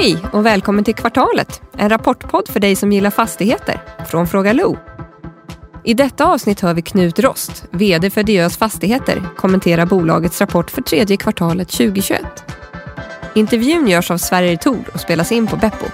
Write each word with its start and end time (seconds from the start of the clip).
Hej 0.00 0.18
och 0.32 0.46
välkommen 0.46 0.84
till 0.84 0.94
Kvartalet, 0.94 1.62
en 1.76 1.88
rapportpodd 1.88 2.48
för 2.48 2.60
dig 2.60 2.76
som 2.76 2.92
gillar 2.92 3.10
fastigheter 3.10 3.80
från 4.06 4.26
Fråga 4.26 4.52
Lo. 4.52 4.76
I 5.84 5.94
detta 5.94 6.26
avsnitt 6.26 6.60
hör 6.60 6.74
vi 6.74 6.82
Knut 6.82 7.18
Rost, 7.18 7.64
VD 7.70 8.10
för 8.10 8.22
Diös 8.22 8.56
Fastigheter, 8.56 9.22
kommentera 9.36 9.86
bolagets 9.86 10.40
rapport 10.40 10.70
för 10.70 10.82
tredje 10.82 11.16
kvartalet 11.16 11.68
2021. 11.68 12.22
Intervjun 13.34 13.88
görs 13.88 14.10
av 14.10 14.18
Sverige 14.18 14.56
Tor 14.56 14.84
och 14.94 15.00
spelas 15.00 15.32
in 15.32 15.46
på 15.46 15.56
Beppo. 15.56 15.86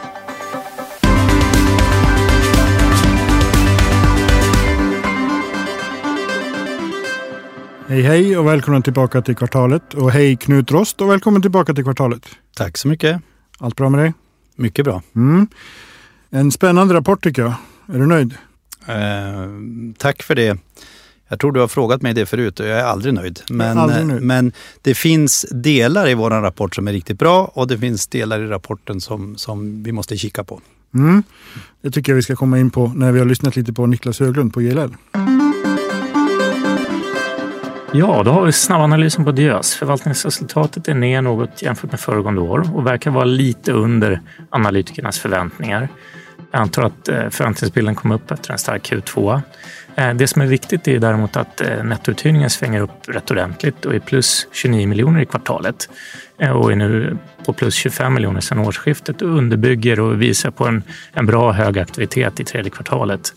Hej 7.89 8.03
hej 8.03 8.39
och 8.39 8.47
välkommen 8.47 8.83
tillbaka 8.83 9.23
till 9.23 9.37
kvartalet. 9.37 9.95
Och 9.95 10.11
hej 10.11 10.37
Knut 10.37 10.71
Rost 10.71 11.01
och 11.01 11.11
välkommen 11.11 11.43
tillbaka 11.43 11.75
till 11.75 11.85
kvartalet. 11.85 12.27
Tack 12.57 12.77
så 12.77 12.89
mycket. 12.89 13.23
Allt 13.59 13.77
bra 13.77 13.89
med 13.89 14.01
dig? 14.01 14.15
Mycket 14.57 14.85
bra. 14.85 15.03
Mm. 15.15 15.47
En 16.31 16.53
spännande 16.53 16.95
rapport 16.95 17.25
tycker 17.25 17.43
jag. 17.43 17.55
Är 17.95 17.99
du 17.99 18.07
nöjd? 18.07 18.35
Eh, 18.87 19.51
tack 19.99 20.23
för 20.23 20.35
det. 20.35 20.59
Jag 21.29 21.41
tror 21.41 21.53
du 21.53 21.61
har 21.61 21.69
frågat 21.69 22.03
mig 22.03 22.15
det 22.15 22.27
förut 22.27 22.61
och 22.61 22.67
jag 22.67 22.79
är 22.79 22.85
aldrig 22.85 23.15
nöjd. 23.15 23.41
Men, 23.51 23.79
aldrig 23.79 24.07
nöjd. 24.07 24.23
men 24.23 24.53
det 24.83 24.95
finns 24.95 25.47
delar 25.51 26.09
i 26.09 26.15
vår 26.15 26.31
rapport 26.31 26.75
som 26.75 26.89
är 26.89 26.93
riktigt 26.93 27.19
bra 27.19 27.45
och 27.55 27.67
det 27.67 27.79
finns 27.79 28.07
delar 28.07 28.41
i 28.41 28.47
rapporten 28.47 29.01
som, 29.01 29.37
som 29.37 29.83
vi 29.83 29.93
måste 29.93 30.17
kika 30.17 30.45
på. 30.45 30.61
Mm. 30.95 31.23
Det 31.83 31.91
tycker 31.91 32.13
jag 32.13 32.17
vi 32.17 32.23
ska 32.23 32.37
komma 32.37 32.59
in 32.59 32.71
på 32.71 32.93
när 32.97 33.13
vi 33.13 33.19
har 33.19 33.27
lyssnat 33.27 33.57
lite 33.57 33.73
på 33.73 33.87
Niklas 33.87 34.21
Höglund 34.21 34.55
på 34.55 34.63
JLL. 34.63 34.95
Ja, 37.99 38.23
då 38.23 38.31
har 38.31 38.45
vi 38.45 38.53
snabbanalysen 38.53 39.25
på 39.25 39.33
Diös. 39.33 39.75
Förvaltningsresultatet 39.75 40.89
är 40.89 40.95
ner 40.95 41.23
något 41.23 41.63
jämfört 41.63 41.91
med 41.91 42.01
föregående 42.01 42.41
år 42.41 42.71
och 42.75 42.87
verkar 42.87 43.11
vara 43.11 43.25
lite 43.25 43.73
under 43.73 44.21
analytikernas 44.51 45.19
förväntningar. 45.19 45.89
Jag 46.51 46.61
antar 46.61 46.83
att 46.83 47.09
eh, 47.09 47.29
förväntningsbilden 47.31 47.95
kom 47.95 48.11
upp 48.11 48.31
efter 48.31 48.53
en 48.53 48.59
stark 48.59 48.93
Q2. 48.93 49.41
Eh, 49.95 50.15
det 50.15 50.29
som 50.29 50.43
är 50.43 50.47
viktigt 50.47 50.89
är 50.89 50.99
däremot 50.99 51.37
att 51.37 51.61
eh, 51.61 51.85
nettouthyrningen 51.85 52.51
svänger 52.51 52.81
upp 52.81 53.09
rätt 53.09 53.31
ordentligt 53.31 53.85
och 53.85 53.95
är 53.95 54.01
plus 54.01 54.47
29 54.53 54.87
miljoner 54.87 55.21
i 55.21 55.27
kvartalet 55.27 55.89
och 56.55 56.73
är 56.73 56.77
nu 56.77 57.17
på 57.45 57.53
plus 57.53 57.75
25 57.75 58.15
miljoner 58.15 58.41
sedan 58.41 58.59
årsskiftet 58.59 59.23
och 59.23 59.29
underbygger 59.29 60.01
och 60.01 60.23
visar 60.23 60.51
på 60.51 60.67
en, 60.67 60.83
en 61.13 61.27
bra 61.27 61.53
hög 61.53 61.79
aktivitet 61.79 62.41
i 62.41 62.45
tredje 62.45 62.71
kvartalet 62.71 63.33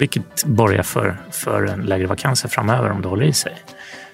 vilket 0.00 0.44
borgar 0.44 0.82
för, 0.82 1.16
för 1.30 1.64
en 1.64 1.80
lägre 1.80 2.06
vakanser 2.06 2.48
framöver 2.48 2.90
om 2.90 3.02
det 3.02 3.08
håller 3.08 3.26
i 3.26 3.32
sig. 3.32 3.54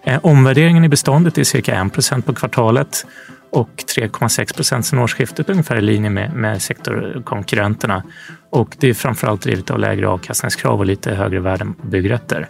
Eh, 0.07 0.21
omvärderingen 0.23 0.85
i 0.85 0.89
beståndet 0.89 1.39
är 1.39 1.45
cirka 1.45 1.85
1 1.85 1.93
procent 1.93 2.27
på 2.27 2.35
kvartalet 2.35 3.07
och 3.51 3.71
3,6 3.97 4.55
procent 4.55 4.87
sedan 4.87 4.99
årsskiftet, 4.99 5.51
ungefär 5.51 5.77
i 5.77 5.81
linje 5.81 6.11
med, 6.11 6.33
med 6.33 6.63
sektorkonkurrenterna. 6.63 8.03
Och 8.51 8.77
det 8.79 8.89
är 8.89 8.95
framförallt 8.95 9.43
drivet 9.43 9.71
av 9.71 9.79
lägre 9.79 10.09
avkastningskrav 10.09 10.79
och 10.79 10.87
lite 10.87 11.15
högre 11.15 11.41
värden 11.41 11.75
på 11.75 11.87
byggrätter. 11.87 12.49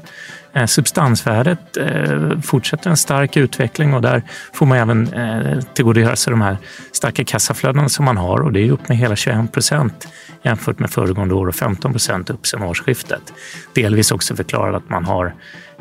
Eh, 0.52 0.66
substansvärdet 0.66 1.76
eh, 1.76 2.40
fortsätter 2.40 2.90
en 2.90 2.96
stark 2.96 3.36
utveckling 3.36 3.94
och 3.94 4.02
där 4.02 4.22
får 4.52 4.66
man 4.66 4.78
även 4.78 5.12
eh, 5.12 5.60
tillgodogöra 5.60 6.16
sig 6.16 6.30
de 6.30 6.40
här 6.40 6.56
starka 6.92 7.24
kassaflödena 7.24 7.88
som 7.88 8.04
man 8.04 8.16
har 8.16 8.40
och 8.40 8.52
det 8.52 8.60
är 8.60 8.70
upp 8.70 8.88
med 8.88 8.98
hela 8.98 9.16
21 9.16 9.52
procent 9.52 10.08
jämfört 10.42 10.78
med 10.78 10.90
föregående 10.90 11.34
år 11.34 11.46
och 11.46 11.54
15 11.54 11.92
procent 11.92 12.30
upp 12.30 12.46
sedan 12.46 12.62
årsskiftet. 12.62 13.32
Delvis 13.74 14.12
också 14.12 14.36
förklarat 14.36 14.82
att 14.82 14.90
man 14.90 15.04
har 15.04 15.34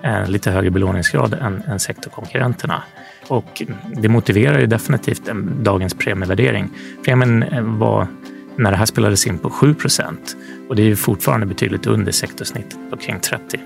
en 0.05 0.31
lite 0.31 0.51
högre 0.51 0.71
belåningsgrad 0.71 1.33
än, 1.33 1.63
än 1.67 1.79
sektorkonkurrenterna. 1.79 2.83
Och 3.27 3.63
det 3.95 4.09
motiverar 4.09 4.59
ju 4.59 4.65
definitivt 4.65 5.29
dagens 5.63 5.93
premievärdering. 5.93 6.69
Premien 7.05 7.43
eh, 7.43 7.61
var 7.61 8.07
när 8.55 8.71
det 8.71 8.77
här 8.77 8.85
spelades 8.85 9.27
in 9.27 9.37
på 9.37 9.49
7 9.49 9.73
procent 9.73 10.37
och 10.69 10.75
det 10.75 10.81
är 10.81 10.85
ju 10.85 10.95
fortfarande 10.95 11.45
betydligt 11.45 11.87
under 11.87 12.11
sektorsnittet 12.11 12.77
på 12.89 12.97
kring 12.97 13.19
30. 13.19 13.59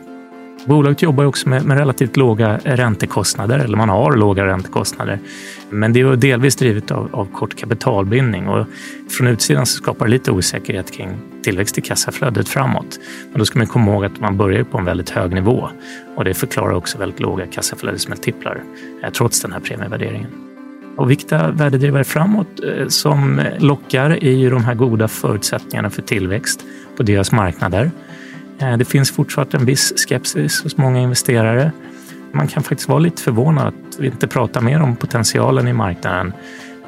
Bolaget 0.69 1.01
jobbar 1.01 1.25
också 1.25 1.49
med, 1.49 1.65
med, 1.65 1.77
relativt 1.77 2.17
låga 2.17 2.59
räntekostnader, 2.63 3.59
eller 3.59 3.77
man 3.77 3.89
har 3.89 4.15
låga 4.15 4.45
räntekostnader. 4.45 5.19
Men 5.69 5.93
det 5.93 5.99
är 5.99 6.15
delvis 6.15 6.55
drivet 6.55 6.91
av, 6.91 7.09
av 7.11 7.25
kort 7.25 7.55
kapitalbindning 7.55 8.47
och 8.47 8.67
från 9.09 9.27
utsidan 9.27 9.65
så 9.65 9.77
skapar 9.77 10.05
det 10.05 10.11
lite 10.11 10.31
osäkerhet 10.31 10.91
kring 10.91 11.09
tillväxt 11.43 11.77
i 11.77 11.81
kassaflödet 11.81 12.49
framåt. 12.49 12.99
Men 13.31 13.39
då 13.39 13.45
ska 13.45 13.59
man 13.59 13.67
komma 13.67 13.91
ihåg 13.91 14.05
att 14.05 14.19
man 14.19 14.37
börjar 14.37 14.63
på 14.63 14.77
en 14.77 14.85
väldigt 14.85 15.09
hög 15.09 15.33
nivå 15.33 15.69
och 16.15 16.23
det 16.23 16.33
förklarar 16.33 16.73
också 16.73 16.97
väldigt 16.97 17.19
låga 17.19 17.47
kassaflödesmultiplar 17.47 18.63
eh, 19.03 19.09
trots 19.09 19.41
den 19.41 19.51
här 19.51 19.59
premievärderingen. 19.59 20.29
Och 20.97 21.11
viktiga 21.11 21.51
värdedrivare 21.51 22.03
framåt 22.03 22.63
eh, 22.63 22.87
som 22.87 23.41
lockar 23.59 24.09
är 24.09 24.31
ju 24.31 24.49
de 24.49 24.63
här 24.63 24.75
goda 24.75 25.07
förutsättningarna 25.07 25.89
för 25.89 26.01
tillväxt 26.01 26.65
på 26.97 27.03
deras 27.03 27.31
marknader. 27.31 27.91
Eh, 28.61 28.77
det 28.77 28.85
finns 28.85 29.11
fortsatt 29.11 29.53
en 29.53 29.65
viss 29.65 29.93
skepsis 30.07 30.63
hos 30.63 30.77
många 30.77 30.99
investerare. 30.99 31.71
Man 32.31 32.47
kan 32.47 32.63
faktiskt 32.63 32.89
vara 32.89 32.99
lite 32.99 33.21
förvånad 33.21 33.67
att 33.67 33.99
vi 33.99 34.07
inte 34.07 34.27
pratar 34.27 34.61
mer 34.61 34.81
om 34.81 34.95
potentialen 34.95 35.67
i 35.67 35.73
marknaden. 35.73 36.33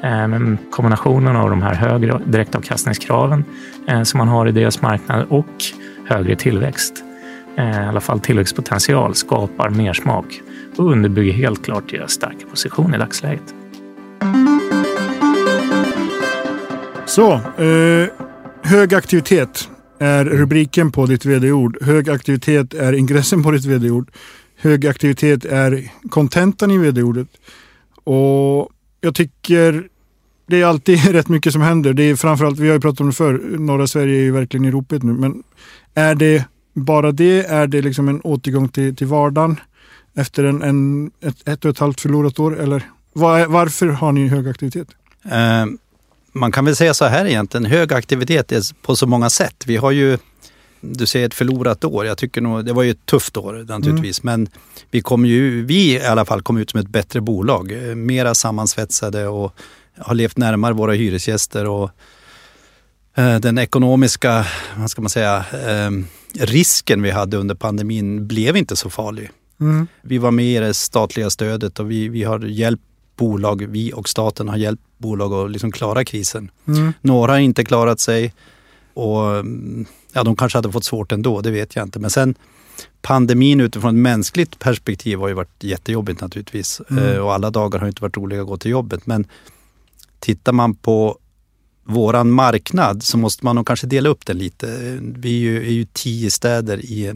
Eh, 0.02 0.28
men 0.28 0.58
kombinationen 0.70 1.36
av 1.36 1.50
de 1.50 1.62
här 1.62 1.74
högre 1.74 2.20
direktavkastningskraven 2.26 3.44
eh, 3.88 4.02
som 4.02 4.18
man 4.18 4.28
har 4.28 4.48
i 4.48 4.52
deras 4.52 4.82
marknad 4.82 5.26
och 5.28 5.64
högre 6.08 6.36
tillväxt, 6.36 7.04
i 7.56 7.60
alla 7.60 8.00
fall 8.00 8.20
tillväxtpotential, 8.20 9.14
skapar 9.14 9.70
mer 9.70 9.92
smak 9.92 10.40
och 10.76 10.92
underbygger 10.92 11.32
helt 11.32 11.64
klart 11.64 11.90
deras 11.90 12.12
starka 12.12 12.46
position 12.50 12.94
i 12.94 12.98
dagsläget. 12.98 13.54
Så, 17.06 17.32
eh, 17.32 18.08
hög 18.62 18.94
aktivitet 18.94 19.68
är 20.02 20.24
rubriken 20.24 20.92
på 20.92 21.06
ditt 21.06 21.24
vd-ord. 21.24 21.78
Hög 21.82 22.10
aktivitet 22.10 22.74
är 22.74 22.92
ingressen 22.92 23.42
på 23.42 23.50
ditt 23.50 23.64
vd-ord. 23.64 24.10
Hög 24.56 24.86
aktivitet 24.86 25.44
är 25.44 25.90
kontentan 26.10 26.70
i 26.70 26.78
vd-ordet. 26.78 27.28
Och 28.04 28.70
jag 29.00 29.14
tycker 29.14 29.88
det 30.46 30.60
är 30.60 30.66
alltid 30.66 31.04
rätt 31.12 31.28
mycket 31.28 31.52
som 31.52 31.62
händer. 31.62 31.92
Det 31.92 32.02
är 32.02 32.16
framförallt, 32.16 32.58
vi 32.58 32.68
har 32.68 32.74
ju 32.74 32.80
pratat 32.80 33.00
om 33.00 33.06
det 33.06 33.12
förr, 33.12 33.58
norra 33.58 33.86
Sverige 33.86 34.18
är 34.18 34.22
ju 34.22 34.32
verkligen 34.32 34.64
i 34.64 34.70
ropet 34.70 35.02
nu. 35.02 35.12
Men 35.12 35.42
är 35.94 36.14
det 36.14 36.44
bara 36.72 37.12
det? 37.12 37.46
Är 37.46 37.66
det 37.66 37.82
liksom 37.82 38.08
en 38.08 38.20
återgång 38.20 38.68
till, 38.68 38.96
till 38.96 39.06
vardagen 39.06 39.60
efter 40.14 40.44
en, 40.44 40.62
en, 40.62 41.10
ett, 41.20 41.48
ett 41.48 41.64
och 41.64 41.70
ett 41.70 41.78
halvt 41.78 42.00
förlorat 42.00 42.38
år? 42.38 42.60
Eller 42.60 42.82
var, 43.12 43.46
varför 43.46 43.86
har 43.86 44.12
ni 44.12 44.28
hög 44.28 44.48
aktivitet? 44.48 44.88
Uh, 45.26 45.74
man 46.32 46.52
kan 46.52 46.64
väl 46.64 46.76
säga 46.76 46.94
så 46.94 47.04
här 47.04 47.24
egentligen, 47.24 47.64
hög 47.64 47.92
aktivitet 47.92 48.52
är 48.52 48.82
på 48.82 48.96
så 48.96 49.06
många 49.06 49.30
sätt. 49.30 49.64
Vi 49.66 49.76
har 49.76 49.90
ju, 49.90 50.18
du 50.80 51.06
säger 51.06 51.26
ett 51.26 51.34
förlorat 51.34 51.84
år. 51.84 52.06
Jag 52.06 52.18
tycker 52.18 52.40
nog, 52.40 52.64
det 52.64 52.72
var 52.72 52.82
ju 52.82 52.90
ett 52.90 53.06
tufft 53.06 53.36
år 53.36 53.64
naturligtvis. 53.68 54.22
Mm. 54.24 54.40
Men 54.40 54.50
vi 54.90 55.00
kom 55.00 55.26
ju, 55.26 55.64
vi 55.64 55.92
i 55.92 56.04
alla 56.04 56.24
fall 56.24 56.42
kom 56.42 56.56
ut 56.56 56.70
som 56.70 56.80
ett 56.80 56.88
bättre 56.88 57.20
bolag. 57.20 57.72
Mera 57.96 58.34
sammansvetsade 58.34 59.28
och 59.28 59.54
har 59.98 60.14
levt 60.14 60.36
närmare 60.36 60.74
våra 60.74 60.92
hyresgäster. 60.92 61.66
Och 61.66 61.90
eh, 63.14 63.40
den 63.40 63.58
ekonomiska, 63.58 64.46
vad 64.76 64.90
ska 64.90 65.02
man 65.02 65.10
säga, 65.10 65.44
eh, 65.52 65.90
risken 66.40 67.02
vi 67.02 67.10
hade 67.10 67.36
under 67.36 67.54
pandemin 67.54 68.26
blev 68.26 68.56
inte 68.56 68.76
så 68.76 68.90
farlig. 68.90 69.30
Mm. 69.60 69.86
Vi 70.02 70.18
var 70.18 70.30
med 70.30 70.46
i 70.46 70.58
det 70.58 70.74
statliga 70.74 71.30
stödet 71.30 71.78
och 71.78 71.90
vi, 71.90 72.08
vi 72.08 72.24
har 72.24 72.40
hjälpt 72.40 72.82
bolag, 73.16 73.66
vi 73.68 73.92
och 73.92 74.08
staten 74.08 74.48
har 74.48 74.56
hjälpt 74.56 74.82
bolag 74.98 75.32
att 75.32 75.50
liksom 75.50 75.72
klara 75.72 76.04
krisen. 76.04 76.50
Mm. 76.66 76.92
Några 77.00 77.32
har 77.32 77.38
inte 77.38 77.64
klarat 77.64 78.00
sig 78.00 78.34
och 78.94 79.44
ja, 80.12 80.24
de 80.24 80.36
kanske 80.36 80.58
hade 80.58 80.72
fått 80.72 80.84
svårt 80.84 81.12
ändå, 81.12 81.40
det 81.40 81.50
vet 81.50 81.76
jag 81.76 81.86
inte. 81.86 81.98
Men 81.98 82.10
sen 82.10 82.34
pandemin 83.02 83.60
utifrån 83.60 83.96
ett 83.96 84.02
mänskligt 84.02 84.58
perspektiv 84.58 85.18
har 85.18 85.28
ju 85.28 85.34
varit 85.34 85.64
jättejobbigt 85.64 86.20
naturligtvis. 86.20 86.80
Mm. 86.90 87.04
Eh, 87.04 87.18
och 87.18 87.34
alla 87.34 87.50
dagar 87.50 87.78
har 87.78 87.86
inte 87.86 88.02
varit 88.02 88.16
roliga 88.16 88.40
att 88.40 88.46
gå 88.46 88.56
till 88.56 88.70
jobbet. 88.70 89.06
Men 89.06 89.26
tittar 90.18 90.52
man 90.52 90.74
på 90.74 91.18
våran 91.84 92.30
marknad 92.30 93.02
så 93.02 93.18
måste 93.18 93.44
man 93.44 93.56
nog 93.56 93.66
kanske 93.66 93.86
dela 93.86 94.08
upp 94.08 94.26
den 94.26 94.38
lite. 94.38 94.98
Vi 95.00 95.28
är 95.28 95.40
ju, 95.40 95.66
är 95.66 95.72
ju 95.72 95.86
tio 95.92 96.30
städer 96.30 96.78
i 96.78 97.14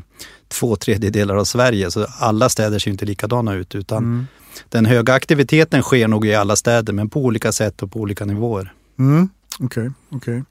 två 0.48 0.76
tredjedelar 0.76 1.36
av 1.36 1.44
Sverige 1.44 1.90
så 1.90 2.06
alla 2.18 2.48
städer 2.48 2.78
ser 2.78 2.90
inte 2.90 3.04
likadana 3.04 3.54
ut 3.54 3.74
utan 3.74 3.98
mm 3.98 4.26
den 4.68 4.86
höga 4.86 5.12
aktiviteten 5.12 5.82
sker 5.82 6.08
nog 6.08 6.26
i 6.26 6.34
alla 6.34 6.56
städer 6.56 6.92
men 6.92 7.08
på 7.08 7.20
olika 7.24 7.52
sätt 7.52 7.82
och 7.82 7.92
på 7.92 8.00
olika 8.00 8.24
nivåer. 8.24 8.72
Mm. 8.98 9.28
Okay, 9.58 9.90
okay. 10.10 10.42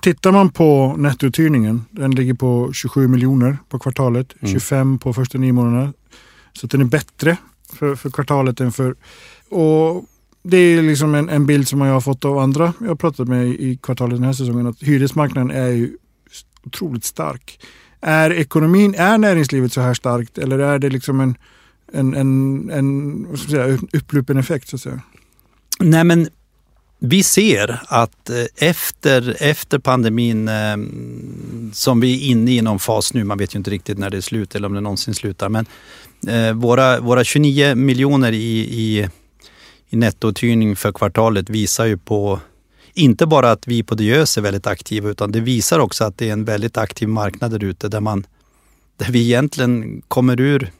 Tittar 0.00 0.32
man 0.32 0.50
på 0.50 0.94
nettouthyrningen, 0.98 1.84
den 1.90 2.10
ligger 2.10 2.34
på 2.34 2.72
27 2.72 3.08
miljoner 3.08 3.58
på 3.68 3.78
kvartalet, 3.78 4.34
mm. 4.40 4.52
25 4.52 4.98
på 4.98 5.12
första 5.12 5.38
nio 5.38 5.52
månaderna. 5.52 5.92
Så 6.52 6.66
den 6.66 6.80
är 6.80 6.84
bättre 6.84 7.36
för, 7.72 7.94
för 7.94 8.10
kvartalet 8.10 8.60
än 8.60 8.72
för... 8.72 8.94
Och 9.50 10.04
det 10.42 10.56
är 10.56 10.82
liksom 10.82 11.14
en, 11.14 11.28
en 11.28 11.46
bild 11.46 11.68
som 11.68 11.80
jag 11.80 11.92
har 11.92 12.00
fått 12.00 12.24
av 12.24 12.38
andra 12.38 12.72
jag 12.80 12.88
har 12.88 12.94
pratat 12.94 13.28
med 13.28 13.46
i 13.48 13.78
kvartalet 13.82 14.16
den 14.16 14.24
här 14.24 14.32
säsongen, 14.32 14.66
att 14.66 14.82
hyresmarknaden 14.82 15.50
är 15.50 15.68
ju 15.68 15.96
otroligt 16.64 17.04
stark. 17.04 17.60
Är 18.00 18.32
ekonomin, 18.32 18.94
är 18.94 19.18
näringslivet 19.18 19.72
så 19.72 19.80
här 19.80 19.94
starkt 19.94 20.38
eller 20.38 20.58
är 20.58 20.78
det 20.78 20.90
liksom 20.90 21.20
en 21.20 21.36
en, 21.92 22.14
en, 22.14 22.70
en 22.70 23.26
vad 23.30 23.38
ska 23.38 23.50
säga, 23.50 23.78
upplupen 23.92 24.38
effekt 24.38 24.68
så 24.68 24.76
att 24.76 24.82
säga? 24.82 25.00
Nej 25.80 26.04
men 26.04 26.28
vi 26.98 27.22
ser 27.22 27.80
att 27.86 28.30
eh, 28.30 28.44
efter, 28.56 29.36
efter 29.40 29.78
pandemin 29.78 30.48
eh, 30.48 30.76
som 31.72 32.00
vi 32.00 32.14
är 32.14 32.30
inne 32.30 32.50
i 32.50 32.62
någon 32.62 32.78
fas 32.78 33.14
nu, 33.14 33.24
man 33.24 33.38
vet 33.38 33.54
ju 33.54 33.58
inte 33.58 33.70
riktigt 33.70 33.98
när 33.98 34.10
det 34.10 34.16
är 34.16 34.20
slut 34.20 34.54
eller 34.54 34.66
om 34.68 34.74
det 34.74 34.80
någonsin 34.80 35.14
slutar, 35.14 35.48
men 35.48 35.66
eh, 36.28 36.52
våra, 36.52 37.00
våra 37.00 37.24
29 37.24 37.74
miljoner 37.74 38.32
i, 38.32 38.58
i, 38.58 39.08
i 39.88 39.96
nettouthyrning 39.96 40.76
för 40.76 40.92
kvartalet 40.92 41.50
visar 41.50 41.86
ju 41.86 41.98
på 41.98 42.40
inte 42.94 43.26
bara 43.26 43.50
att 43.50 43.66
vi 43.66 43.82
på 43.82 43.94
Diös 43.94 44.38
är 44.38 44.42
väldigt 44.42 44.66
aktiva 44.66 45.08
utan 45.08 45.32
det 45.32 45.40
visar 45.40 45.78
också 45.78 46.04
att 46.04 46.18
det 46.18 46.28
är 46.28 46.32
en 46.32 46.44
väldigt 46.44 46.76
aktiv 46.76 47.08
marknad 47.08 47.50
där 47.50 47.64
ute 47.64 47.88
där, 47.88 48.00
man, 48.00 48.26
där 48.96 49.12
vi 49.12 49.22
egentligen 49.22 50.02
kommer 50.08 50.40
ur 50.40 50.70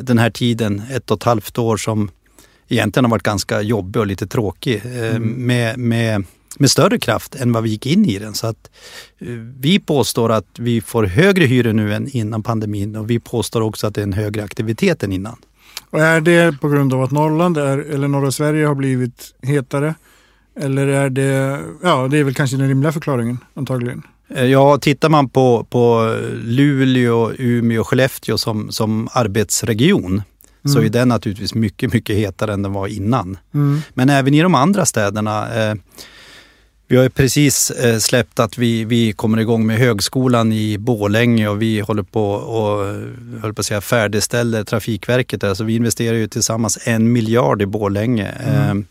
den 0.00 0.18
här 0.18 0.30
tiden, 0.30 0.82
ett 0.90 1.10
och 1.10 1.16
ett 1.16 1.22
halvt 1.22 1.58
år 1.58 1.76
som 1.76 2.10
egentligen 2.68 3.04
har 3.04 3.10
varit 3.10 3.22
ganska 3.22 3.62
jobbig 3.62 4.00
och 4.00 4.06
lite 4.06 4.26
tråkig 4.26 4.82
eh, 4.84 5.16
mm. 5.16 5.46
med, 5.46 5.78
med, 5.78 6.24
med 6.58 6.70
större 6.70 6.98
kraft 6.98 7.34
än 7.34 7.52
vad 7.52 7.62
vi 7.62 7.70
gick 7.70 7.86
in 7.86 8.04
i 8.04 8.18
den. 8.18 8.34
Så 8.34 8.46
att 8.46 8.70
eh, 9.18 9.28
vi 9.60 9.78
påstår 9.78 10.32
att 10.32 10.58
vi 10.58 10.80
får 10.80 11.04
högre 11.04 11.44
hyror 11.44 11.72
nu 11.72 11.94
än 11.94 12.08
innan 12.16 12.42
pandemin 12.42 12.96
och 12.96 13.10
vi 13.10 13.18
påstår 13.18 13.60
också 13.60 13.86
att 13.86 13.94
det 13.94 14.00
är 14.00 14.02
en 14.02 14.12
högre 14.12 14.44
aktivitet 14.44 15.02
än 15.02 15.12
innan. 15.12 15.36
Och 15.90 16.00
är 16.00 16.20
det 16.20 16.60
på 16.60 16.68
grund 16.68 16.94
av 16.94 17.02
att 17.02 17.10
Norrland 17.10 17.58
är, 17.58 17.78
eller 17.78 18.08
norra 18.08 18.30
Sverige 18.30 18.66
har 18.66 18.74
blivit 18.74 19.34
hetare? 19.42 19.94
Eller 20.60 20.86
är 20.86 21.10
det, 21.10 21.60
ja 21.82 22.08
det 22.08 22.18
är 22.18 22.24
väl 22.24 22.34
kanske 22.34 22.56
den 22.56 22.68
rimliga 22.68 22.92
förklaringen 22.92 23.38
antagligen? 23.54 24.02
Eh, 24.28 24.44
ja, 24.44 24.78
tittar 24.78 25.08
man 25.08 25.28
på, 25.28 25.66
på 25.70 26.14
Luleå, 26.44 27.32
Umeå 27.38 27.80
och 27.80 27.88
Skellefteå 27.88 28.38
som, 28.38 28.72
som 28.72 29.08
arbetsregion 29.12 30.12
mm. 30.12 30.74
så 30.74 30.80
är 30.80 30.88
den 30.88 31.08
naturligtvis 31.08 31.54
mycket, 31.54 31.92
mycket 31.92 32.16
hetare 32.16 32.52
än 32.52 32.62
den 32.62 32.72
var 32.72 32.86
innan. 32.86 33.38
Mm. 33.54 33.80
Men 33.94 34.10
även 34.10 34.34
i 34.34 34.42
de 34.42 34.54
andra 34.54 34.86
städerna 34.86 35.54
eh, 35.54 35.74
vi 36.90 36.96
har 36.96 37.04
ju 37.04 37.10
precis 37.10 37.70
eh, 37.70 37.98
släppt 37.98 38.38
att 38.38 38.58
vi, 38.58 38.84
vi 38.84 39.12
kommer 39.12 39.38
igång 39.38 39.66
med 39.66 39.78
högskolan 39.78 40.52
i 40.52 40.78
Bålänge 40.78 41.48
och 41.48 41.62
vi 41.62 41.80
håller 41.80 42.02
på 42.02 42.30
och 42.30 42.86
höll 43.40 43.54
på 43.54 43.60
att 43.60 43.66
säga, 43.66 43.80
färdigställer 43.80 44.64
Trafikverket 44.64 45.40
där. 45.40 45.54
Så 45.54 45.64
vi 45.64 45.76
investerar 45.76 46.16
ju 46.16 46.28
tillsammans 46.28 46.78
en 46.84 47.12
miljard 47.12 47.62
i 47.62 47.66
Borlänge. 47.66 48.28
Mm. 48.28 48.86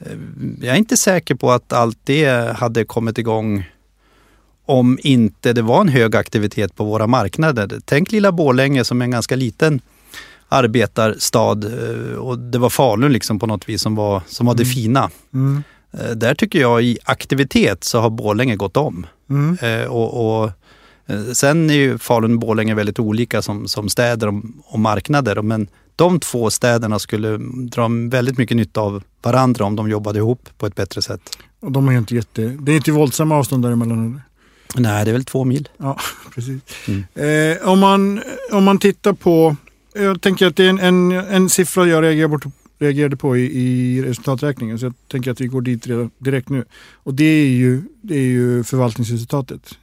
Eh, 0.00 0.16
jag 0.60 0.74
är 0.74 0.78
inte 0.78 0.96
säker 0.96 1.34
på 1.34 1.50
att 1.52 1.72
allt 1.72 1.98
det 2.04 2.56
hade 2.56 2.84
kommit 2.84 3.18
igång 3.18 3.64
om 4.72 4.98
inte 5.02 5.52
det 5.52 5.62
var 5.62 5.80
en 5.80 5.88
hög 5.88 6.16
aktivitet 6.16 6.76
på 6.76 6.84
våra 6.84 7.06
marknader. 7.06 7.80
Tänk 7.84 8.12
lilla 8.12 8.32
Borlänge 8.32 8.84
som 8.84 9.00
är 9.00 9.04
en 9.04 9.10
ganska 9.10 9.36
liten 9.36 9.80
arbetarstad 10.48 11.64
eh, 11.64 12.16
och 12.16 12.38
det 12.38 12.58
var 12.58 12.70
Falun 12.70 13.12
liksom 13.12 13.38
på 13.38 13.46
något 13.46 13.68
vis 13.68 13.82
som 13.82 13.94
var, 13.94 14.22
som 14.26 14.46
var 14.46 14.54
det 14.54 14.62
mm. 14.62 14.74
fina. 14.74 15.10
Mm. 15.34 15.62
Eh, 15.92 16.10
där 16.10 16.34
tycker 16.34 16.60
jag 16.60 16.82
i 16.82 16.98
aktivitet 17.04 17.84
så 17.84 18.00
har 18.00 18.10
Borlänge 18.10 18.56
gått 18.56 18.76
om. 18.76 19.06
Mm. 19.30 19.58
Eh, 19.62 19.86
och, 19.86 20.42
och, 20.42 20.50
sen 21.32 21.70
är 21.70 21.74
ju 21.74 21.98
Falun 21.98 22.32
och 22.34 22.40
Borlänge 22.40 22.74
väldigt 22.74 22.98
olika 22.98 23.42
som, 23.42 23.68
som 23.68 23.88
städer 23.88 24.28
och, 24.28 24.42
och 24.64 24.78
marknader. 24.78 25.42
Men 25.42 25.68
de 25.96 26.20
två 26.20 26.50
städerna 26.50 26.98
skulle 26.98 27.38
dra 27.70 27.88
väldigt 28.10 28.38
mycket 28.38 28.56
nytta 28.56 28.80
av 28.80 29.02
varandra 29.22 29.64
om 29.64 29.76
de 29.76 29.90
jobbade 29.90 30.18
ihop 30.18 30.48
på 30.58 30.66
ett 30.66 30.74
bättre 30.74 31.02
sätt. 31.02 31.20
Och 31.60 31.72
de 31.72 31.88
är 31.88 31.92
inte 31.92 32.14
jätte, 32.14 32.42
det 32.42 32.72
är 32.72 32.76
inte 32.76 32.92
våldsamma 32.92 33.36
avstånd 33.36 33.64
däremellan? 33.64 34.20
Nej, 34.76 35.04
det 35.04 35.10
är 35.10 35.12
väl 35.12 35.24
två 35.24 35.44
mil. 35.44 35.68
Ja, 35.76 35.98
precis. 36.34 36.60
Mm. 36.88 37.04
Eh, 37.14 37.68
om, 37.68 37.78
man, 37.78 38.22
om 38.52 38.64
man 38.64 38.78
tittar 38.78 39.12
på 39.12 39.56
jag 39.94 40.20
tänker 40.20 40.46
att 40.46 40.56
det 40.56 40.64
är 40.64 40.70
en, 40.70 40.78
en, 40.78 41.12
en 41.12 41.48
siffra 41.48 41.86
jag 41.86 42.02
reagerar 42.02 42.28
bort, 42.28 42.44
reagerade 42.78 43.16
på 43.16 43.36
i, 43.36 43.42
i, 43.42 44.02
resultaträkningen. 44.02 44.78
Så 44.78 44.86
jag 44.86 44.94
tänker 45.08 45.30
att 45.30 45.40
vi 45.40 45.46
går 45.46 45.60
dit 45.60 45.86
redan, 45.86 46.10
direkt 46.18 46.48
nu. 46.48 46.64
Och 46.92 47.14
det 47.14 47.24
är 47.24 47.48
ju, 47.48 47.82
det 48.00 48.14
är 48.14 48.26
ju 48.26 48.64
förvaltningsresultatet. 48.64 49.78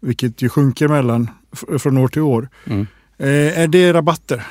Vilket 0.00 0.42
ju 0.42 0.48
sjunker 0.48 0.88
mellan, 0.88 1.30
från 1.78 1.98
år 1.98 2.08
till 2.08 2.22
år. 2.22 2.48
Mm. 2.64 2.86
Eh, 3.18 3.58
är 3.58 3.68
det 3.68 3.92
rabatter 3.92 4.46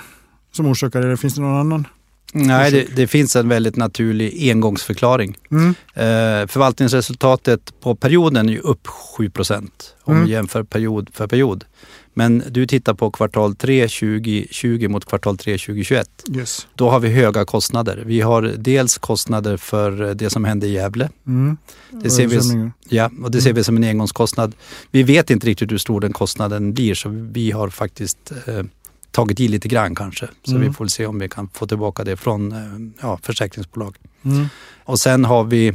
som 0.52 0.66
orsakar 0.66 1.02
det 1.02 1.08
eller 1.08 1.16
finns 1.16 1.36
det 1.36 1.42
någon 1.42 1.60
annan? 1.60 1.88
Nej, 2.34 2.72
det, 2.72 2.96
det, 2.96 3.08
finns 3.08 3.36
en 3.36 3.50
väldigt 3.50 3.76
naturlig 3.76 4.50
engångsförklaring. 4.50 5.38
Mm. 5.52 5.70
Eh, 5.94 6.48
förvaltningsresultatet 6.48 7.74
på 7.82 7.96
perioden 7.96 8.50
är 8.50 8.54
ju 8.54 8.60
upp 8.60 8.88
7 8.88 9.30
procent 9.30 9.96
om 10.04 10.14
mm. 10.14 10.26
vi 10.26 10.32
jämför 10.32 10.64
period 10.64 11.10
för 11.14 11.28
period. 11.28 11.66
Men 12.14 12.44
du 12.50 12.68
tittar 12.68 12.94
på 12.94 13.12
kvartal 13.12 13.56
3 13.56 13.88
2020 13.88 14.88
mot 14.90 15.06
kvartal 15.06 15.38
3 15.38 15.58
2021. 15.58 16.10
Yes. 16.36 16.68
Då 16.76 16.90
har 16.90 17.00
vi 17.00 17.10
höga 17.10 17.46
kostnader. 17.46 18.04
Vi 18.06 18.22
har 18.22 18.42
dels 18.58 18.98
kostnader 18.98 19.58
för 19.58 20.14
det 20.14 20.30
som 20.30 20.46
hände 20.46 20.68
i 20.68 20.72
Gävle. 20.72 21.10
Mm. 21.28 21.58
Det, 21.90 22.10
ser 22.10 22.28
vi, 22.28 22.70
ja, 22.90 23.12
och 23.24 23.32
det 23.32 23.42
ser 23.42 23.50
mm. 23.50 23.56
vi 23.56 23.64
som 23.64 23.78
en 23.78 23.84
engångskostnad. 23.84 24.56
Vi 24.92 25.04
vet 25.04 25.30
inte 25.30 25.48
riktigt 25.48 25.72
hur 25.72 25.78
stor 25.78 26.02
den 26.02 26.14
kostnaden 26.14 26.74
blir 26.74 26.96
så 26.96 27.10
vi 27.32 27.52
har 27.52 27.70
faktiskt 27.70 28.32
eh, 28.46 28.64
tagit 29.12 29.40
i 29.40 29.48
lite 29.48 29.68
grann 29.68 29.96
kanske. 29.96 30.28
Så 30.44 30.52
mm. 30.52 30.68
vi 30.68 30.74
får 30.74 30.88
se 30.88 31.06
om 31.06 31.20
vi 31.20 31.30
kan 31.30 31.50
få 31.54 31.68
tillbaka 31.68 32.04
det 32.04 32.18
från 32.18 32.52
eh, 32.52 32.58
ja, 33.02 33.20
försäkringsbolag. 33.24 33.96
Mm. 34.26 34.46
Och 34.84 35.00
sen 35.00 35.26
har 35.26 35.44
vi 35.44 35.68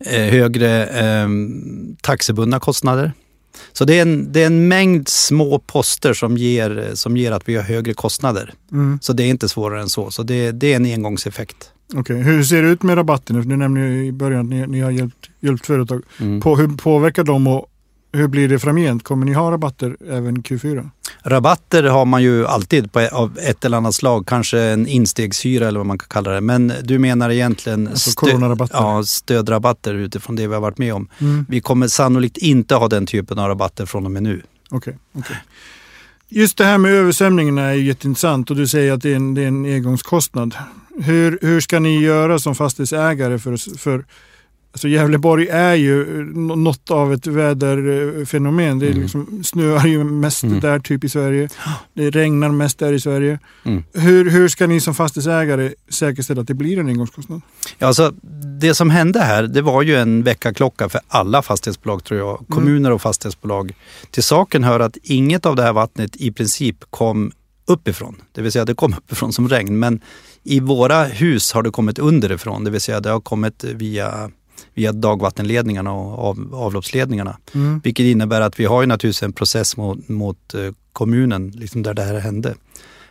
eh, 0.00 0.22
högre 0.22 0.86
eh, 0.86 1.28
taxebundna 2.00 2.60
kostnader. 2.60 3.12
Så 3.72 3.84
det 3.84 3.98
är, 3.98 4.02
en, 4.02 4.32
det 4.32 4.42
är 4.42 4.46
en 4.46 4.68
mängd 4.68 5.08
små 5.08 5.58
poster 5.58 6.14
som 6.14 6.36
ger, 6.36 6.90
som 6.94 7.16
ger 7.16 7.32
att 7.32 7.48
vi 7.48 7.56
har 7.56 7.62
högre 7.62 7.94
kostnader. 7.94 8.54
Mm. 8.72 8.98
Så 9.02 9.12
det 9.12 9.22
är 9.22 9.28
inte 9.28 9.48
svårare 9.48 9.80
än 9.80 9.88
så. 9.88 10.10
Så 10.10 10.22
det, 10.22 10.52
det 10.52 10.72
är 10.72 10.76
en 10.76 10.84
engångseffekt. 10.84 11.70
Okej, 11.88 12.00
okay. 12.00 12.16
hur 12.16 12.44
ser 12.44 12.62
det 12.62 12.68
ut 12.68 12.82
med 12.82 12.96
rabatterna? 12.98 13.40
Du 13.40 13.56
nämnde 13.56 13.80
i 13.80 14.12
början 14.12 14.40
att 14.40 14.46
ni, 14.46 14.66
ni 14.66 14.80
har 14.80 14.90
hjälpt, 14.90 15.30
hjälpt 15.40 15.66
företag. 15.66 16.02
Mm. 16.20 16.40
På, 16.40 16.56
hur 16.56 16.68
påverkar 16.68 17.24
de 17.24 17.46
och 17.46 17.66
hur 18.12 18.28
blir 18.28 18.48
det 18.48 18.58
framgent? 18.58 19.04
Kommer 19.04 19.26
ni 19.26 19.32
ha 19.32 19.50
rabatter 19.50 19.96
även 20.10 20.42
Q4? 20.42 20.90
Rabatter 21.26 21.82
har 21.82 22.04
man 22.04 22.22
ju 22.22 22.46
alltid 22.46 22.92
på, 22.92 23.08
av 23.12 23.38
ett 23.38 23.64
eller 23.64 23.76
annat 23.76 23.94
slag. 23.94 24.26
Kanske 24.26 24.60
en 24.60 24.86
instegshyra 24.86 25.68
eller 25.68 25.78
vad 25.78 25.86
man 25.86 25.98
kan 25.98 26.08
kalla 26.08 26.30
det. 26.30 26.40
Men 26.40 26.72
du 26.82 26.98
menar 26.98 27.30
egentligen 27.30 27.88
alltså 27.88 28.10
stö 28.10 28.56
ja, 28.72 29.02
stödrabatter 29.04 29.94
utifrån 29.94 30.36
det 30.36 30.46
vi 30.46 30.54
har 30.54 30.60
varit 30.60 30.78
med 30.78 30.94
om. 30.94 31.08
Mm. 31.18 31.46
Vi 31.48 31.60
kommer 31.60 31.88
sannolikt 31.88 32.36
inte 32.36 32.74
ha 32.74 32.88
den 32.88 33.06
typen 33.06 33.38
av 33.38 33.48
rabatter 33.48 33.86
från 33.86 34.04
och 34.04 34.10
med 34.10 34.22
nu. 34.22 34.42
Okay, 34.70 34.94
okay. 35.12 35.36
Just 36.28 36.58
det 36.58 36.64
här 36.64 36.78
med 36.78 36.90
översvämningarna 36.90 37.62
är 37.62 37.74
jätteintressant 37.74 38.50
och 38.50 38.56
du 38.56 38.66
säger 38.66 38.92
att 38.92 39.02
det 39.02 39.12
är 39.12 39.16
en, 39.16 39.34
det 39.34 39.42
är 39.42 39.48
en 39.48 39.64
engångskostnad. 39.64 40.54
Hur, 41.02 41.38
hur 41.42 41.60
ska 41.60 41.78
ni 41.78 42.02
göra 42.02 42.38
som 42.38 42.54
fastighetsägare 42.54 43.38
för, 43.38 43.78
för 43.78 44.04
Alltså 44.74 44.88
Gävleborg 44.88 45.48
är 45.48 45.74
ju 45.74 46.24
något 46.34 46.90
av 46.90 47.12
ett 47.12 47.26
väderfenomen. 47.26 48.78
Det 48.78 48.86
är 48.86 48.90
mm. 48.90 49.02
liksom, 49.02 49.44
snöar 49.44 49.86
ju 49.86 50.04
mest 50.04 50.42
mm. 50.42 50.60
där 50.60 50.78
typ 50.78 51.04
i 51.04 51.08
Sverige. 51.08 51.48
Det 51.94 52.10
regnar 52.10 52.48
mest 52.48 52.78
där 52.78 52.92
i 52.92 53.00
Sverige. 53.00 53.38
Mm. 53.64 53.84
Hur, 53.92 54.30
hur 54.30 54.48
ska 54.48 54.66
ni 54.66 54.80
som 54.80 54.94
fastighetsägare 54.94 55.72
säkerställa 55.88 56.40
att 56.40 56.48
det 56.48 56.54
blir 56.54 56.78
en 56.78 56.88
engångskostnad? 56.88 57.40
Ja, 57.78 57.86
alltså, 57.86 58.10
det 58.60 58.74
som 58.74 58.90
hände 58.90 59.20
här, 59.20 59.42
det 59.42 59.62
var 59.62 59.82
ju 59.82 59.96
en 59.96 60.22
väckarklocka 60.22 60.88
för 60.88 61.00
alla 61.08 61.42
fastighetsbolag 61.42 62.04
tror 62.04 62.20
jag. 62.20 62.38
Mm. 62.38 62.44
Kommuner 62.44 62.90
och 62.90 63.02
fastighetsbolag. 63.02 63.72
Till 64.10 64.22
saken 64.22 64.64
hör 64.64 64.80
att 64.80 64.96
inget 65.02 65.46
av 65.46 65.56
det 65.56 65.62
här 65.62 65.72
vattnet 65.72 66.16
i 66.16 66.32
princip 66.32 66.76
kom 66.90 67.32
uppifrån. 67.66 68.16
Det 68.32 68.42
vill 68.42 68.52
säga 68.52 68.64
det 68.64 68.74
kom 68.74 68.94
uppifrån 68.98 69.32
som 69.32 69.48
regn. 69.48 69.78
Men 69.78 70.00
i 70.42 70.60
våra 70.60 71.04
hus 71.04 71.52
har 71.52 71.62
det 71.62 71.70
kommit 71.70 71.98
underifrån. 71.98 72.64
Det 72.64 72.70
vill 72.70 72.80
säga 72.80 73.00
det 73.00 73.10
har 73.10 73.20
kommit 73.20 73.64
via 73.64 74.30
via 74.74 74.92
dagvattenledningarna 74.92 75.92
och 75.92 76.28
av, 76.28 76.54
avloppsledningarna. 76.54 77.38
Mm. 77.54 77.80
Vilket 77.84 78.04
innebär 78.04 78.40
att 78.40 78.60
vi 78.60 78.64
har 78.64 78.80
ju 78.80 78.86
naturligtvis 78.86 79.22
en 79.22 79.32
process 79.32 79.76
mot, 79.76 80.08
mot 80.08 80.54
eh, 80.54 80.60
kommunen 80.92 81.50
liksom 81.50 81.82
där 81.82 81.94
det 81.94 82.02
här 82.02 82.18
hände. 82.18 82.54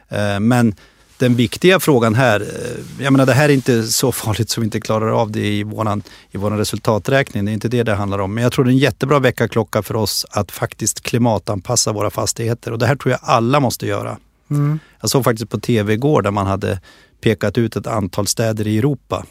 Eh, 0.10 0.40
men 0.40 0.76
den 1.18 1.36
viktiga 1.36 1.80
frågan 1.80 2.16
här, 2.16 2.42
eh, 2.42 3.04
jag 3.04 3.12
menar 3.12 3.26
det 3.26 3.34
här 3.34 3.50
är 3.50 3.54
inte 3.54 3.84
så 3.84 4.12
farligt 4.22 4.50
som 4.50 4.62
vi 4.62 4.66
inte 4.66 4.82
klarar 4.82 5.10
av 5.22 5.32
det 5.32 5.48
i 5.48 5.64
våran, 5.64 6.04
i 6.32 6.38
våran 6.38 6.58
resultaträkning. 6.58 7.46
Det 7.46 7.52
är 7.52 7.54
inte 7.54 7.68
det 7.68 7.84
det 7.84 7.94
handlar 7.94 8.20
om. 8.20 8.34
Men 8.34 8.44
jag 8.44 8.52
tror 8.52 8.66
det 8.66 8.72
är 8.72 8.74
en 8.74 8.78
jättebra 8.78 9.20
väckarklocka 9.20 9.82
för 9.82 9.96
oss 9.96 10.26
att 10.30 10.52
faktiskt 10.52 11.02
klimatanpassa 11.02 11.92
våra 11.92 12.10
fastigheter. 12.10 12.72
Och 12.72 12.80
det 12.80 12.86
här 12.86 12.96
tror 12.96 13.12
jag 13.12 13.20
alla 13.24 13.60
måste 13.60 13.88
göra. 13.88 14.18
Mm. 14.50 14.80
Jag 15.02 15.10
såg 15.10 15.24
faktiskt 15.24 15.50
på 15.50 15.60
tv 15.60 15.94
igår 15.94 16.22
där 16.22 16.32
man 16.32 16.48
hade 16.48 16.80
pekat 17.22 17.58
ut 17.58 17.76
ett 17.76 17.88
antal 17.88 18.28
städer 18.28 18.68
i 18.68 18.78
Europa 18.78 19.26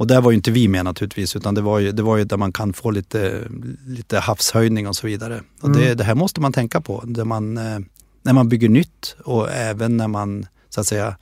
och 0.00 0.06
där 0.06 0.20
var 0.20 0.30
ju 0.30 0.36
inte 0.36 0.50
vi 0.50 0.68
med 0.68 0.84
naturligtvis 0.84 1.36
utan 1.36 1.54
det 1.54 1.60
var 1.60 1.78
ju, 1.78 1.92
det 1.92 2.02
var 2.02 2.16
ju 2.16 2.24
där 2.24 2.36
man 2.36 2.52
kan 2.52 2.72
få 2.72 2.90
lite, 2.90 3.42
lite 3.86 4.18
havshöjning 4.18 4.88
och 4.88 4.96
så 4.96 5.06
vidare. 5.06 5.42
Och 5.60 5.68
mm. 5.68 5.80
det, 5.80 5.94
det, 5.94 6.04
här 6.04 6.14
måste 6.14 6.40
man 6.40 6.52
tänka 6.52 6.80
på 6.80 7.02
där 7.06 7.24
man, 7.24 7.56
eh, 7.56 7.78
när 8.22 8.32
man 8.32 8.48
bygger 8.48 8.68
nytt 8.68 9.16
och 9.24 9.50
även 9.50 9.96
när 9.96 10.08
man 10.08 10.46
så 10.68 10.80
att 10.80 10.86
säga 10.86 11.16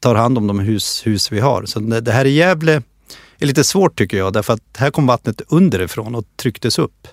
tar 0.00 0.14
hand 0.14 0.38
om 0.38 0.46
de 0.46 0.58
hus, 0.58 1.06
hus 1.06 1.32
vi 1.32 1.40
har. 1.40 1.64
Så 1.64 1.80
det, 1.80 2.00
det 2.00 2.12
här 2.12 2.24
i 2.24 2.30
Gävle 2.30 2.82
är 3.38 3.46
lite 3.46 3.64
svårt 3.64 3.98
tycker 3.98 4.16
jag 4.16 4.32
därför 4.32 4.52
att 4.52 4.76
här 4.76 4.90
kom 4.90 5.06
vattnet 5.06 5.42
underifrån 5.48 6.14
och 6.14 6.24
trycktes 6.36 6.78
upp. 6.78 7.08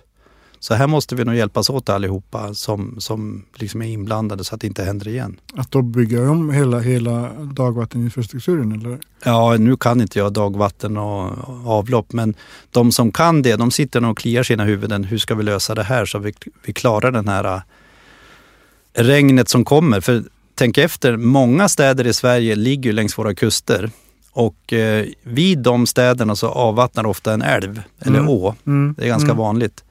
Så 0.59 0.73
här 0.73 0.87
måste 0.87 1.15
vi 1.15 1.23
nog 1.23 1.35
hjälpas 1.35 1.69
åt 1.69 1.89
allihopa 1.89 2.53
som, 2.53 2.95
som 2.99 3.45
liksom 3.55 3.81
är 3.81 3.85
inblandade 3.85 4.43
så 4.43 4.55
att 4.55 4.61
det 4.61 4.67
inte 4.67 4.83
händer 4.83 5.07
igen. 5.07 5.39
Att 5.55 5.71
då 5.71 5.81
bygga 5.81 6.31
om 6.31 6.49
hela, 6.49 6.79
hela 6.79 7.29
dagvatteninfrastrukturen 7.43 8.71
eller? 8.71 8.99
Ja, 9.23 9.57
nu 9.57 9.77
kan 9.77 10.01
inte 10.01 10.19
jag 10.19 10.33
dagvatten 10.33 10.97
och 10.97 11.31
avlopp, 11.65 12.13
men 12.13 12.35
de 12.71 12.91
som 12.91 13.11
kan 13.11 13.41
det, 13.41 13.55
de 13.55 13.71
sitter 13.71 14.01
nog 14.01 14.11
och 14.11 14.17
kliar 14.17 14.43
sina 14.43 14.63
huvuden. 14.63 15.03
Hur 15.03 15.17
ska 15.17 15.35
vi 15.35 15.43
lösa 15.43 15.75
det 15.75 15.83
här 15.83 16.05
så 16.05 16.19
vi, 16.19 16.33
vi 16.65 16.73
klarar 16.73 17.11
den 17.11 17.27
här 17.27 17.55
äh, 17.55 17.61
regnet 18.93 19.49
som 19.49 19.65
kommer? 19.65 20.01
För 20.01 20.23
tänk 20.55 20.77
efter, 20.77 21.17
många 21.17 21.69
städer 21.69 22.07
i 22.07 22.13
Sverige 22.13 22.55
ligger 22.55 22.93
längs 22.93 23.17
våra 23.17 23.35
kuster. 23.35 23.91
Och 24.31 24.73
eh, 24.73 25.05
vid 25.23 25.59
de 25.59 25.87
städerna 25.87 26.35
så 26.35 26.47
avvattnar 26.47 27.05
ofta 27.05 27.33
en 27.33 27.41
älv 27.41 27.81
eller 27.99 28.19
Mm. 28.19 28.29
å. 28.29 28.55
Mm. 28.67 28.95
Det 28.97 29.03
är 29.03 29.07
ganska 29.07 29.31
mm. 29.31 29.37
vanligt. 29.37 29.83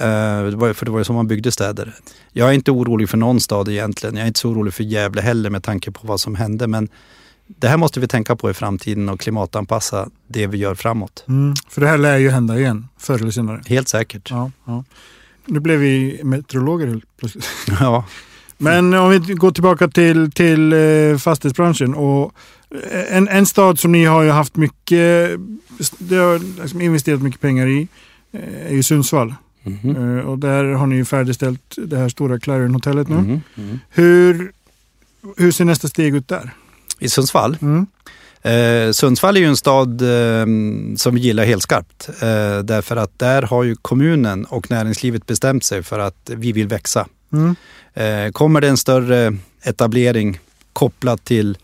Eh, 0.00 0.44
det 0.50 0.56
var, 0.56 0.66
ju- 0.68 0.74
för 0.74 0.84
det 0.86 0.92
var 0.92 0.98
ju 0.98 1.04
så 1.04 1.12
man 1.12 1.26
byggde 1.26 1.52
städer. 1.52 1.94
Jag 2.32 2.48
är 2.48 2.52
inte 2.52 2.70
orolig 2.70 3.08
för 3.08 3.16
någon 3.16 3.40
stad 3.40 3.68
egentligen. 3.68 4.16
Jag 4.16 4.22
är 4.22 4.26
inte 4.26 4.40
så 4.40 4.48
orolig 4.50 4.74
för 4.74 4.84
Gävle 4.84 5.20
heller 5.22 5.50
med 5.50 5.62
tanke 5.62 5.90
på 5.90 6.06
vad 6.06 6.20
som 6.20 6.34
hände. 6.34 6.66
Men 6.66 6.88
det 7.46 7.68
här 7.68 7.76
måste 7.76 8.00
vi 8.00 8.08
tänka 8.08 8.36
på 8.36 8.50
i 8.50 8.54
framtiden 8.54 9.08
och 9.08 9.20
klimatanpassa 9.20 10.08
det 10.28 10.46
vi 10.46 10.58
gör 10.58 10.74
framåt. 10.74 11.24
Mm. 11.28 11.54
För 11.68 11.80
det 11.80 11.86
här 11.88 11.98
lär 11.98 12.16
ju 12.16 12.30
hända 12.30 12.58
igen, 12.58 12.88
förr 12.98 13.18
eller 13.20 13.30
senare. 13.30 13.62
Helt 13.66 13.88
säkert. 13.88 14.30
Ja, 14.30 14.50
ja. 14.64 14.84
Nu 15.46 15.60
blev 15.60 15.78
vi 15.78 16.20
meteorologer 16.24 16.86
helt 16.86 17.16
plötsligt. 17.16 17.44
Ja. 17.80 18.04
Men 18.58 18.94
om 18.94 19.10
vi 19.10 19.18
går 19.18 19.50
tillbaka 19.50 19.88
till, 19.88 20.32
till 20.32 20.72
eh, 20.72 21.18
fastighetsbranschen. 21.18 21.94
Och 21.94 22.32
eh, 22.92 23.16
en, 23.16 23.28
en 23.28 23.46
stad 23.46 23.78
som 23.78 23.92
ni 23.92 24.04
har 24.04 24.22
ju 24.22 24.30
haft 24.30 24.56
mycket, 24.56 25.30
det 25.98 26.16
har 26.16 26.60
liksom 26.62 26.80
investerat 26.80 27.22
mycket 27.22 27.40
pengar 27.40 27.66
i, 27.66 27.88
är 28.68 28.72
ju 28.74 28.82
Sundsvall. 28.82 29.34
Eh, 29.66 30.26
Och 30.28 30.38
där 30.38 30.64
har 30.64 30.86
ni 30.86 30.96
ju 30.96 31.04
färdigställt 31.04 31.74
det 31.76 31.96
här 31.96 32.08
stora 32.08 32.38
Clarion-hotellet 32.38 33.08
nu. 33.08 33.14
Mhm. 33.16 33.40
Mhm. 33.54 33.80
Hur, 33.90 34.52
hur 35.36 35.52
ser 35.52 35.64
nästa 35.64 35.88
steg 35.88 36.14
ut 36.14 36.28
där? 36.28 36.50
I 36.98 37.08
Sundsvall. 37.08 37.56
Mm. 37.62 37.86
Eh, 38.42 38.92
Sundsvall 38.92 39.36
är 39.36 39.40
ju 39.40 39.46
en 39.46 39.56
stad 39.56 40.02
eh, 40.02 40.46
som 40.96 41.14
vi 41.14 41.20
gillar 41.20 41.44
helt 41.44 41.62
skarpt. 41.62 42.08
Eh, 42.08 42.58
därför 42.64 42.96
att 42.96 43.18
där 43.18 43.42
har 43.42 43.64
ju 43.64 43.76
kommunen 43.82 44.44
och 44.44 44.70
näringslivet 44.70 45.26
bestämt 45.26 45.64
sig 45.64 45.82
för 45.82 45.98
att 45.98 46.30
vi 46.36 46.52
vill 46.52 46.68
växa. 46.68 47.06
Mm. 47.32 47.56
Eh, 47.94 48.32
kommer 48.32 48.60
det 48.60 48.68
en 48.68 48.76
större 48.76 49.36
etablering 49.62 50.38
kopplat 50.72 51.24
till 51.24 51.58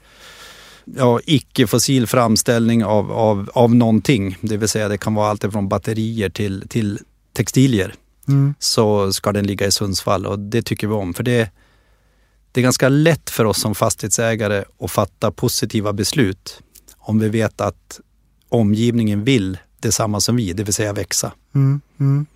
ja, 0.84 1.20
icke-fossil 1.24 2.06
framställning 2.06 2.84
av, 2.84 3.12
av, 3.12 3.50
av 3.54 3.74
någonting, 3.74 4.36
det 4.40 4.56
vill 4.56 4.68
säga 4.68 4.88
det 4.88 4.98
kan 4.98 5.14
vara 5.14 5.28
allt 5.30 5.52
från 5.52 5.68
batterier 5.68 6.28
till, 6.28 6.64
till 6.68 6.98
textilier, 7.32 7.94
Mm. 8.28 8.54
så 8.58 9.12
ska 9.12 9.32
den 9.32 9.46
ligga 9.46 9.66
i 9.66 9.70
Sundsvall 9.70 10.26
och 10.26 10.38
det 10.38 10.62
tycker 10.62 10.86
vi 10.86 10.94
om. 10.94 11.14
För 11.14 11.22
det, 11.22 11.50
det 12.52 12.60
är 12.60 12.62
ganska 12.62 12.88
lätt 12.88 13.30
för 13.30 13.44
oss 13.44 13.60
som 13.60 13.74
fastighetsägare 13.74 14.64
att 14.80 14.90
fatta 14.90 15.30
positiva 15.30 15.92
beslut 15.92 16.60
om 16.98 17.18
vi 17.18 17.28
vet 17.28 17.60
att 17.60 18.00
omgivningen 18.48 19.24
vill 19.24 19.58
detsamma 19.80 20.20
som 20.20 20.36
vi, 20.36 20.52
det 20.52 20.64
vill 20.64 20.74
säga 20.74 20.92
växa. 20.92 21.32
Mm. 21.54 21.80
Mm. 22.00 22.26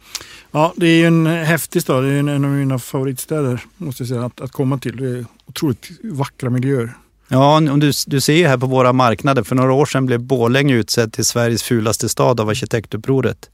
Ja, 0.50 0.72
det 0.76 0.86
är 0.86 0.96
ju 0.98 1.06
en 1.06 1.26
häftig 1.26 1.82
stad. 1.82 2.04
Det 2.04 2.10
är 2.10 2.18
en, 2.18 2.28
en 2.28 2.44
av 2.44 2.50
mina 2.50 2.78
favoritstäder 2.78 3.64
måste 3.76 4.02
jag 4.02 4.08
säga, 4.08 4.24
att, 4.24 4.40
att 4.40 4.52
komma 4.52 4.78
till. 4.78 4.96
Det 4.96 5.08
är 5.08 5.26
otroligt 5.46 5.90
vackra 6.02 6.50
miljöer. 6.50 6.96
Ja, 7.28 7.56
om 7.56 7.80
du, 7.80 7.92
du 8.06 8.20
ser 8.20 8.34
ju 8.36 8.46
här 8.46 8.58
på 8.58 8.66
våra 8.66 8.92
marknader, 8.92 9.42
för 9.42 9.54
några 9.54 9.72
år 9.72 9.86
sedan 9.86 10.06
blev 10.06 10.20
Borlänge 10.20 10.74
utsedd 10.74 11.12
till 11.12 11.24
Sveriges 11.24 11.62
fulaste 11.62 12.08
stad 12.08 12.40
av 12.40 12.48
arkitektupproret. 12.48 13.50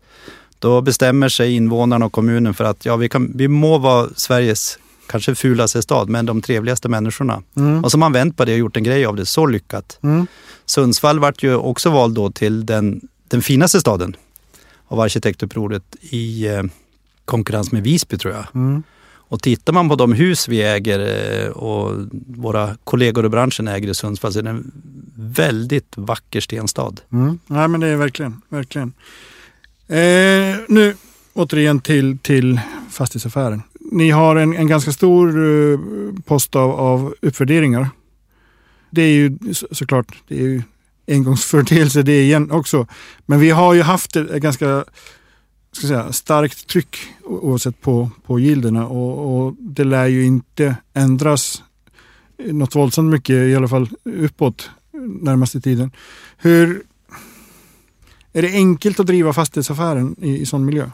Då 0.63 0.81
bestämmer 0.81 1.29
sig 1.29 1.53
invånarna 1.53 2.07
och 2.07 2.13
kommunen 2.13 2.55
för 2.55 2.65
att 2.65 2.85
ja, 2.87 2.97
vi, 2.97 3.09
kan, 3.09 3.33
vi 3.35 3.49
må 3.49 3.79
vara 3.79 4.09
Sveriges 4.17 4.79
kanske 5.07 5.35
fulaste 5.35 5.83
stad, 5.83 6.09
men 6.09 6.27
de 6.27 6.43
trevligaste 6.43 6.89
människorna. 6.89 7.43
Mm. 7.57 7.85
Och 7.85 7.91
så 7.91 7.97
har 7.97 8.01
man 8.01 8.13
vänt 8.13 8.37
på 8.37 8.45
det 8.45 8.53
och 8.53 8.59
gjort 8.59 8.77
en 8.77 8.85
grej 8.85 9.07
av 9.07 9.17
det, 9.17 9.27
så 9.27 9.47
lyckat. 9.47 9.99
Mm. 10.03 10.27
Sundsvall 10.67 11.19
vart 11.19 11.43
ju 11.43 11.55
också 11.55 11.91
vald 11.91 12.15
då 12.15 12.31
till 12.31 12.67
den, 12.67 13.01
den 13.29 13.43
finaste 13.43 13.81
staden 13.81 14.17
av 14.89 15.01
arkitektupproret 15.01 15.97
i 16.01 16.47
eh, 16.47 16.63
konkurrens 17.25 17.73
med 17.73 17.83
Visby 17.83 18.19
tror 18.19 18.35
jag. 18.35 18.47
Mm. 18.55 18.83
Och 19.15 19.43
tittar 19.43 19.73
man 19.73 19.89
på 19.89 19.95
de 19.95 20.13
hus 20.13 20.49
vi 20.49 20.63
äger 20.63 21.01
eh, 21.45 21.49
och 21.49 22.09
våra 22.27 22.77
kollegor 22.85 23.27
i 23.27 23.29
branschen 23.29 23.69
äger 23.69 23.89
i 23.89 23.95
Sundsvall 23.95 24.33
så 24.33 24.39
är 24.39 24.43
det 24.43 24.51
en 24.51 24.73
väldigt 25.17 25.93
vacker 25.97 26.41
stenstad. 26.41 26.95
Mm. 27.13 27.39
Nej, 27.47 27.69
men 27.69 27.81
det 27.81 27.87
är 27.87 27.97
verkligen, 27.97 28.43
verkligen. 28.49 28.93
Eh, 29.93 30.57
nu 30.69 30.95
återigen 31.33 31.81
till, 31.81 32.19
till 32.19 32.61
fastighetsaffären. 32.91 33.63
Ni 33.81 34.11
har 34.11 34.37
en, 34.37 34.57
en 34.57 34.67
ganska 34.67 34.93
stor 34.93 35.29
eh, 35.29 35.79
post 36.25 36.57
av, 36.57 36.71
av 36.71 37.15
uppvärderingar. 37.23 37.91
Det 38.91 39.03
är 39.03 39.13
ju 39.13 39.39
så, 39.53 39.67
såklart 39.71 40.07
det 40.29 40.35
är 40.35 40.43
ju 40.43 40.63
engångsföreteelse 41.09 42.03
det 42.03 42.23
igen 42.23 42.51
också. 42.51 42.87
Men 43.27 43.41
vi 43.41 43.51
har 43.51 43.75
ju 43.75 43.83
haft 43.83 44.17
ett, 44.17 44.43
ganska 44.43 44.85
ska 45.73 45.87
säga, 45.87 46.13
starkt 46.13 46.67
tryck 46.67 46.97
oavsett 47.25 47.81
på, 47.81 48.11
på 48.27 48.41
gilderna 48.41 48.87
och, 48.87 49.47
och 49.47 49.55
det 49.59 49.85
lär 49.85 50.07
ju 50.07 50.25
inte 50.25 50.77
ändras 50.95 51.63
något 52.39 52.75
våldsamt 52.75 53.11
mycket, 53.11 53.35
i 53.35 53.55
alla 53.55 53.69
fall 53.69 53.89
uppåt 54.05 54.71
närmaste 55.21 55.61
tiden. 55.61 55.91
Hur 56.37 56.83
är 58.33 58.43
det 58.43 58.53
enkelt 58.53 59.01
att 59.01 59.07
driva 59.07 59.33
fastighetsaffären 59.33 60.17
i, 60.21 60.39
i 60.39 60.47
sån 60.47 60.65
miljö? 60.65 60.87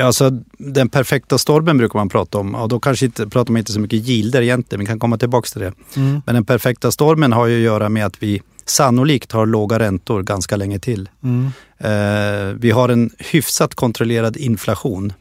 Alltså, 0.00 0.30
den 0.58 0.88
perfekta 0.88 1.38
stormen 1.38 1.78
brukar 1.78 1.98
man 1.98 2.08
prata 2.08 2.38
om 2.38 2.54
och 2.54 2.68
då 2.68 2.80
kanske 2.80 3.06
inte, 3.06 3.28
pratar 3.28 3.52
man 3.52 3.58
inte 3.58 3.72
så 3.72 3.80
mycket 3.80 4.06
gilder 4.06 4.42
egentligen, 4.42 4.80
vi 4.80 4.86
kan 4.86 4.98
komma 4.98 5.18
tillbaka 5.18 5.46
till 5.46 5.60
det. 5.60 5.72
Mm. 5.96 6.22
Men 6.26 6.34
den 6.34 6.44
perfekta 6.44 6.92
stormen 6.92 7.32
har 7.32 7.46
ju 7.46 7.56
att 7.56 7.64
göra 7.64 7.88
med 7.88 8.06
att 8.06 8.22
vi 8.22 8.42
sannolikt 8.64 9.32
har 9.32 9.46
låga 9.46 9.78
räntor 9.78 10.22
ganska 10.22 10.56
länge 10.56 10.78
till. 10.78 11.08
Mm. 11.22 11.46
Eh, 11.78 12.54
vi 12.58 12.70
har 12.70 12.88
en 12.88 13.10
hyfsat 13.18 13.74
kontrollerad 13.74 14.36
inflation. 14.36 15.12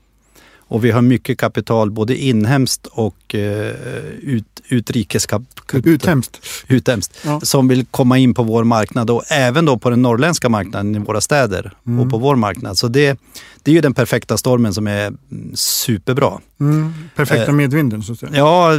Och 0.72 0.86
vi 0.86 0.92
har 0.92 1.02
mycket 1.02 1.38
kapital, 1.38 1.92
både 1.92 2.16
inhemskt 2.18 2.88
och 2.92 3.36
eh, 3.36 3.74
ut, 4.22 4.46
utrikeskapital. 4.70 5.82
Uthemskt. 5.86 6.40
Uthemskt. 6.68 7.18
Ja. 7.26 7.40
Som 7.44 7.68
vill 7.68 7.86
komma 7.86 8.18
in 8.18 8.34
på 8.34 8.44
vår 8.44 8.64
marknad 8.64 9.10
och 9.10 9.24
även 9.32 9.66
då 9.66 9.78
på 9.78 9.90
den 9.90 10.02
norrländska 10.02 10.50
marknaden 10.50 10.96
i 10.96 11.00
våra 11.00 11.22
städer 11.22 11.74
Mm. 11.88 12.00
och 12.00 12.10
på 12.10 12.18
vår 12.18 12.36
marknad. 12.36 12.78
Så 12.78 12.88
det, 12.88 13.20
det 13.64 13.72
är 13.72 13.76
ju 13.76 13.82
den 13.82 13.94
perfekta 13.94 14.38
stormen 14.38 14.74
som 14.74 14.88
är 14.88 15.14
superbra. 15.54 16.40
Mm. 16.60 16.94
Perfekta 17.16 17.46
Eh, 17.52 17.54
medvinden 17.54 18.04
så 18.04 18.14
att 18.14 18.20
säga. 18.20 18.32
Ja, 18.36 18.72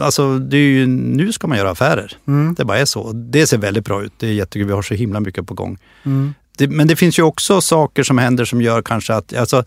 alltså 0.00 0.38
det 0.38 0.56
är 0.56 0.60
ju, 0.60 0.86
nu 0.86 1.32
ska 1.32 1.46
man 1.46 1.58
göra 1.58 1.70
affärer. 1.70 2.16
Mm. 2.28 2.54
Det 2.54 2.64
bara 2.64 2.78
är 2.78 2.84
så. 2.84 3.12
Det 3.12 3.46
ser 3.46 3.58
väldigt 3.58 3.84
bra 3.84 4.02
ut. 4.02 4.12
Det 4.18 4.26
är 4.26 4.32
jättekul. 4.32 4.66
Vi 4.66 4.72
har 4.72 4.82
så 4.82 4.94
himla 4.94 5.20
mycket 5.20 5.46
på 5.46 5.54
gång. 5.54 5.78
Mm. 6.02 6.34
Det, 6.58 6.68
men 6.68 6.86
det 6.88 6.96
finns 6.96 7.18
ju 7.18 7.22
också 7.22 7.60
saker 7.60 8.02
som 8.02 8.18
händer 8.18 8.44
som 8.44 8.62
gör 8.62 8.82
kanske 8.82 9.14
att, 9.14 9.36
alltså 9.36 9.64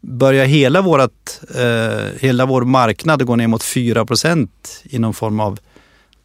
börjar 0.00 0.44
hela, 0.46 0.82
vårat, 0.82 1.40
eh, 1.54 2.08
hela 2.20 2.46
vår 2.46 2.62
marknad 2.64 3.26
gå 3.26 3.36
ner 3.36 3.46
mot 3.48 3.62
4% 3.62 4.48
i 4.84 4.98
någon 4.98 5.14
form 5.14 5.40
av 5.40 5.58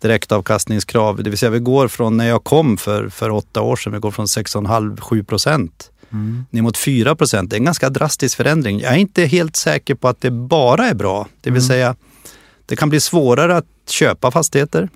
direktavkastningskrav. 0.02 1.24
Det 1.24 1.30
vill 1.30 1.40
säga 1.40 1.50
vi 1.50 1.60
går 1.60 1.88
från 1.88 2.18
när 2.18 2.28
jag 2.28 2.44
kom 2.44 2.78
för, 2.78 3.10
för 3.10 3.30
åtta 3.30 3.62
år 3.62 3.76
sedan, 3.76 3.94
vi 3.94 4.00
går 4.00 4.12
från 4.12 4.26
6,5-7 4.26 5.24
procent 5.24 5.92
Mm. 6.12 6.46
ner 6.50 6.62
mot 6.62 6.78
4 6.78 7.16
procent. 7.16 7.50
Det 7.50 7.56
är 7.56 7.58
en 7.58 7.66
ganska 7.66 7.90
drastisk 7.90 8.38
förändring. 8.38 8.80
Jag 8.80 8.94
är 8.94 8.98
inte 8.98 9.26
helt 9.26 9.56
säker 9.56 9.96
på 9.96 10.08
att 10.08 10.22
det 10.22 10.32
bara 10.32 10.86
är 10.88 10.94
bra. 10.94 11.28
Det 11.42 11.50
vill 11.50 11.62
Mm. 11.62 11.68
säga, 11.68 11.96
det 12.66 12.76
kan 12.76 12.90
bli 12.90 13.00
svårare 13.00 13.58
att 13.58 13.66
köpa 13.90 14.32
fastigheter. 14.32 14.90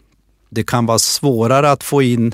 Det 0.49 0.63
kan 0.63 0.85
vara 0.85 0.99
svårare 0.99 1.71
att 1.71 1.83
få 1.83 2.01
in 2.01 2.33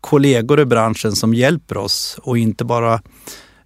kollegor 0.00 0.60
i 0.60 0.64
branschen 0.64 1.12
som 1.12 1.34
hjälper 1.34 1.76
oss 1.76 2.18
och 2.22 2.38
inte 2.38 2.64
bara 2.64 3.00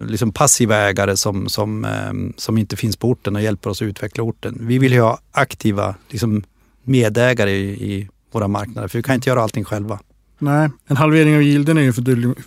liksom 0.07 0.31
passiva 0.31 0.75
ägare 0.75 1.17
som, 1.17 1.49
som, 1.49 1.85
eh, 1.85 2.33
som 2.37 2.57
inte 2.57 2.75
finns 2.75 2.97
på 2.97 3.09
orten 3.09 3.35
och 3.35 3.41
hjälper 3.41 3.69
oss 3.69 3.81
att 3.81 3.85
utveckla 3.85 4.23
orten. 4.23 4.57
Vi 4.61 4.77
vill 4.77 4.93
ju 4.93 5.01
ha 5.01 5.19
aktiva 5.31 5.95
liksom, 6.09 6.43
medägare 6.83 7.51
i, 7.51 7.93
i 7.93 8.09
våra 8.31 8.47
marknader 8.47 8.87
för 8.87 8.97
vi 8.99 9.03
kan 9.03 9.15
inte 9.15 9.29
göra 9.29 9.41
allting 9.41 9.63
själva. 9.63 9.99
Nej, 10.39 10.69
en 10.87 10.97
halvering 10.97 11.35
av 11.35 11.41
gilden 11.41 11.77
är 11.77 11.81
ju 11.81 11.93
för 11.93 12.01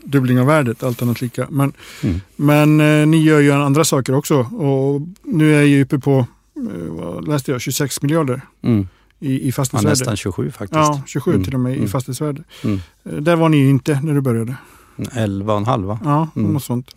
dubbling, 0.08 0.40
av 0.40 0.46
värdet, 0.46 0.82
allt 0.82 1.02
annat 1.02 1.20
lika. 1.20 1.46
Men, 1.50 1.72
Mm. 2.02 2.20
men 2.36 2.80
eh, 2.80 3.06
ni 3.06 3.22
gör 3.22 3.40
ju 3.40 3.52
andra 3.52 3.84
saker 3.84 4.14
också 4.14 4.38
och 4.38 5.00
nu 5.24 5.54
är 5.56 5.62
jag 5.62 5.80
uppe 5.80 5.98
på, 5.98 6.18
eh, 6.56 6.88
vad 6.88 7.28
läste 7.28 7.50
jag, 7.52 7.60
26 7.60 8.02
miljarder 8.02 8.40
Mm. 8.62 8.88
i, 9.20 9.32
i 9.32 9.46
Ja, 9.46 9.52
fastighetsvärde. 9.52 9.90
nästan 9.98 10.16
27 10.16 10.50
faktiskt. 10.50 10.72
Ja, 10.74 11.02
27 11.06 11.30
Mm. 11.30 11.44
till 11.44 11.54
och 11.54 11.60
med 11.60 11.72
i 11.72 11.76
Mm. 11.76 11.88
fastighetsvärde. 11.88 12.42
Mm. 12.64 12.80
Eh, 13.04 13.12
Där 13.12 13.36
var 13.36 13.48
ni 13.48 13.56
ju 13.56 13.70
inte 13.70 14.00
när 14.02 14.14
du 14.14 14.20
började. 14.20 14.56
11,5 15.12 15.84
va? 15.84 15.98
Ja, 16.04 16.28
Mm. 16.36 16.52
något 16.52 16.64
sånt. 16.64 16.94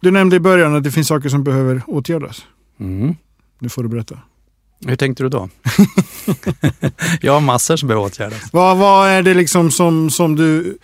Du 0.00 0.10
nämnde 0.10 0.36
i 0.36 0.40
början 0.40 0.74
att 0.74 0.84
det 0.84 0.90
finns 0.90 1.08
saker 1.08 1.28
som 1.28 1.44
behöver 1.44 1.82
åtgärdas. 1.86 2.42
Mm. 2.80 3.14
Nu 3.58 3.68
får 3.68 3.82
du 3.82 3.88
berätta. 3.88 4.18
Hur 4.86 4.96
tänkte 4.96 5.22
du 5.22 5.28
då? 5.28 5.48
jag 7.20 7.32
har 7.32 7.40
massor 7.40 7.76
som 7.76 7.88
behöver 7.88 8.06
åtgärdas. 8.06 8.52
Vad, 8.52 8.76
vad 8.76 9.08
är 9.08 9.22
det 9.22 9.34
liksom 9.34 9.70
som, 9.70 10.10
som 10.10 10.36
du 10.36 10.78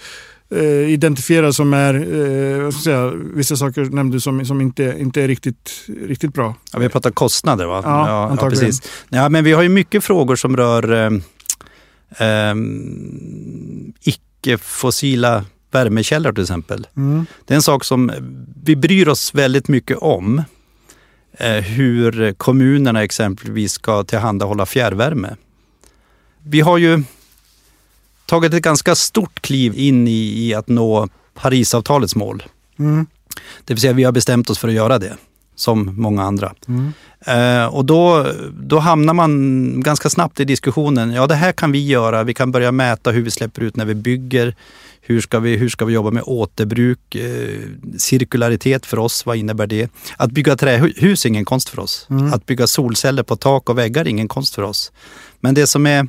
eh, 0.50 0.90
identifiera 0.90 1.52
som 1.52 1.74
är, 1.74 1.94
eh, 1.94 2.62
vad 2.62 2.74
ska 2.74 2.90
jag 2.90 3.12
säga, 3.12 3.22
vissa 3.34 3.56
saker 3.56 3.84
nämnde 3.84 4.16
du 4.16 4.20
som, 4.20 4.46
som 4.46 4.60
inte, 4.60 4.96
inte 4.98 5.22
är 5.22 5.28
riktigt, 5.28 5.84
riktigt 6.06 6.34
bra. 6.34 6.54
Ja, 6.72 6.78
vi 6.78 6.88
pratar 6.88 7.10
kostnader 7.10 7.66
va? 7.66 7.80
Ja, 7.84 8.28
antagligen. 8.30 8.66
precis. 8.66 8.90
Ja, 9.08 9.28
men 9.28 9.44
vi 9.44 9.52
har 9.52 9.62
ju 9.62 9.68
mycket 9.68 10.04
frågor 10.04 10.36
som 10.36 10.56
rör 10.56 10.92
eh, 10.92 11.10
eh, 12.28 12.54
icke-fossila 14.00 15.44
värmekällor 15.74 16.32
till 16.32 16.42
exempel. 16.42 16.86
Mm. 16.96 17.26
Det 17.44 17.54
är 17.54 17.56
en 17.56 17.62
sak 17.62 17.84
som 17.84 18.12
vi 18.64 18.76
bryr 18.76 19.08
oss 19.08 19.34
väldigt 19.34 19.68
mycket 19.68 19.98
om. 19.98 20.42
Eh, 21.32 21.52
hur 21.52 22.32
kommunerna 22.32 23.02
exempelvis 23.02 23.72
ska 23.72 24.04
tillhandahålla 24.04 24.66
fjärrvärme. 24.66 25.36
Vi 26.42 26.60
har 26.60 26.78
ju 26.78 27.02
tagit 28.26 28.54
ett 28.54 28.62
ganska 28.62 28.94
stort 28.94 29.42
kliv 29.42 29.74
in 29.76 30.08
i, 30.08 30.46
i 30.48 30.54
att 30.54 30.68
nå 30.68 31.08
Parisavtalets 31.34 32.16
mål. 32.16 32.42
Mm. 32.78 33.06
Det 33.64 33.74
vill 33.74 33.80
säga 33.80 33.92
vi 33.92 34.04
har 34.04 34.12
bestämt 34.12 34.50
oss 34.50 34.58
för 34.58 34.68
att 34.68 34.74
göra 34.74 34.98
det, 34.98 35.16
som 35.54 36.00
många 36.00 36.22
andra. 36.22 36.54
Mm. 36.68 36.92
Eh, 37.26 37.66
och 37.66 37.84
då, 37.84 38.26
då 38.52 38.78
hamnar 38.78 39.14
man 39.14 39.80
ganska 39.80 40.10
snabbt 40.10 40.40
i 40.40 40.44
diskussionen, 40.44 41.12
ja 41.12 41.26
det 41.26 41.34
här 41.34 41.52
kan 41.52 41.72
vi 41.72 41.86
göra, 41.86 42.22
vi 42.22 42.34
kan 42.34 42.52
börja 42.52 42.72
mäta 42.72 43.10
hur 43.10 43.22
vi 43.22 43.30
släpper 43.30 43.62
ut 43.62 43.76
när 43.76 43.84
vi 43.84 43.94
bygger. 43.94 44.56
Hur 45.04 45.20
ska 45.20 45.40
vi, 45.40 45.56
hur 45.56 45.68
ska 45.68 45.84
vi 45.84 45.94
jobba 45.94 46.10
med 46.10 46.22
återbruk? 46.26 47.14
Eh, 47.14 47.58
cirkularitet 47.98 48.86
för 48.86 48.98
oss, 48.98 49.26
vad 49.26 49.36
innebär 49.36 49.66
det? 49.66 49.90
Att 50.16 50.30
bygga 50.30 50.56
trähus 50.56 51.24
är 51.24 51.28
ingen 51.28 51.44
konst 51.44 51.68
för 51.68 51.80
oss. 51.80 52.06
Mm. 52.10 52.32
Att 52.32 52.46
bygga 52.46 52.66
solceller 52.66 53.22
på 53.22 53.36
tak 53.36 53.70
och 53.70 53.78
väggar 53.78 54.04
är 54.04 54.08
ingen 54.08 54.28
konst 54.28 54.54
för 54.54 54.62
oss. 54.62 54.92
Men 55.40 55.54
det 55.54 55.66
som, 55.66 55.86
är, 55.86 56.08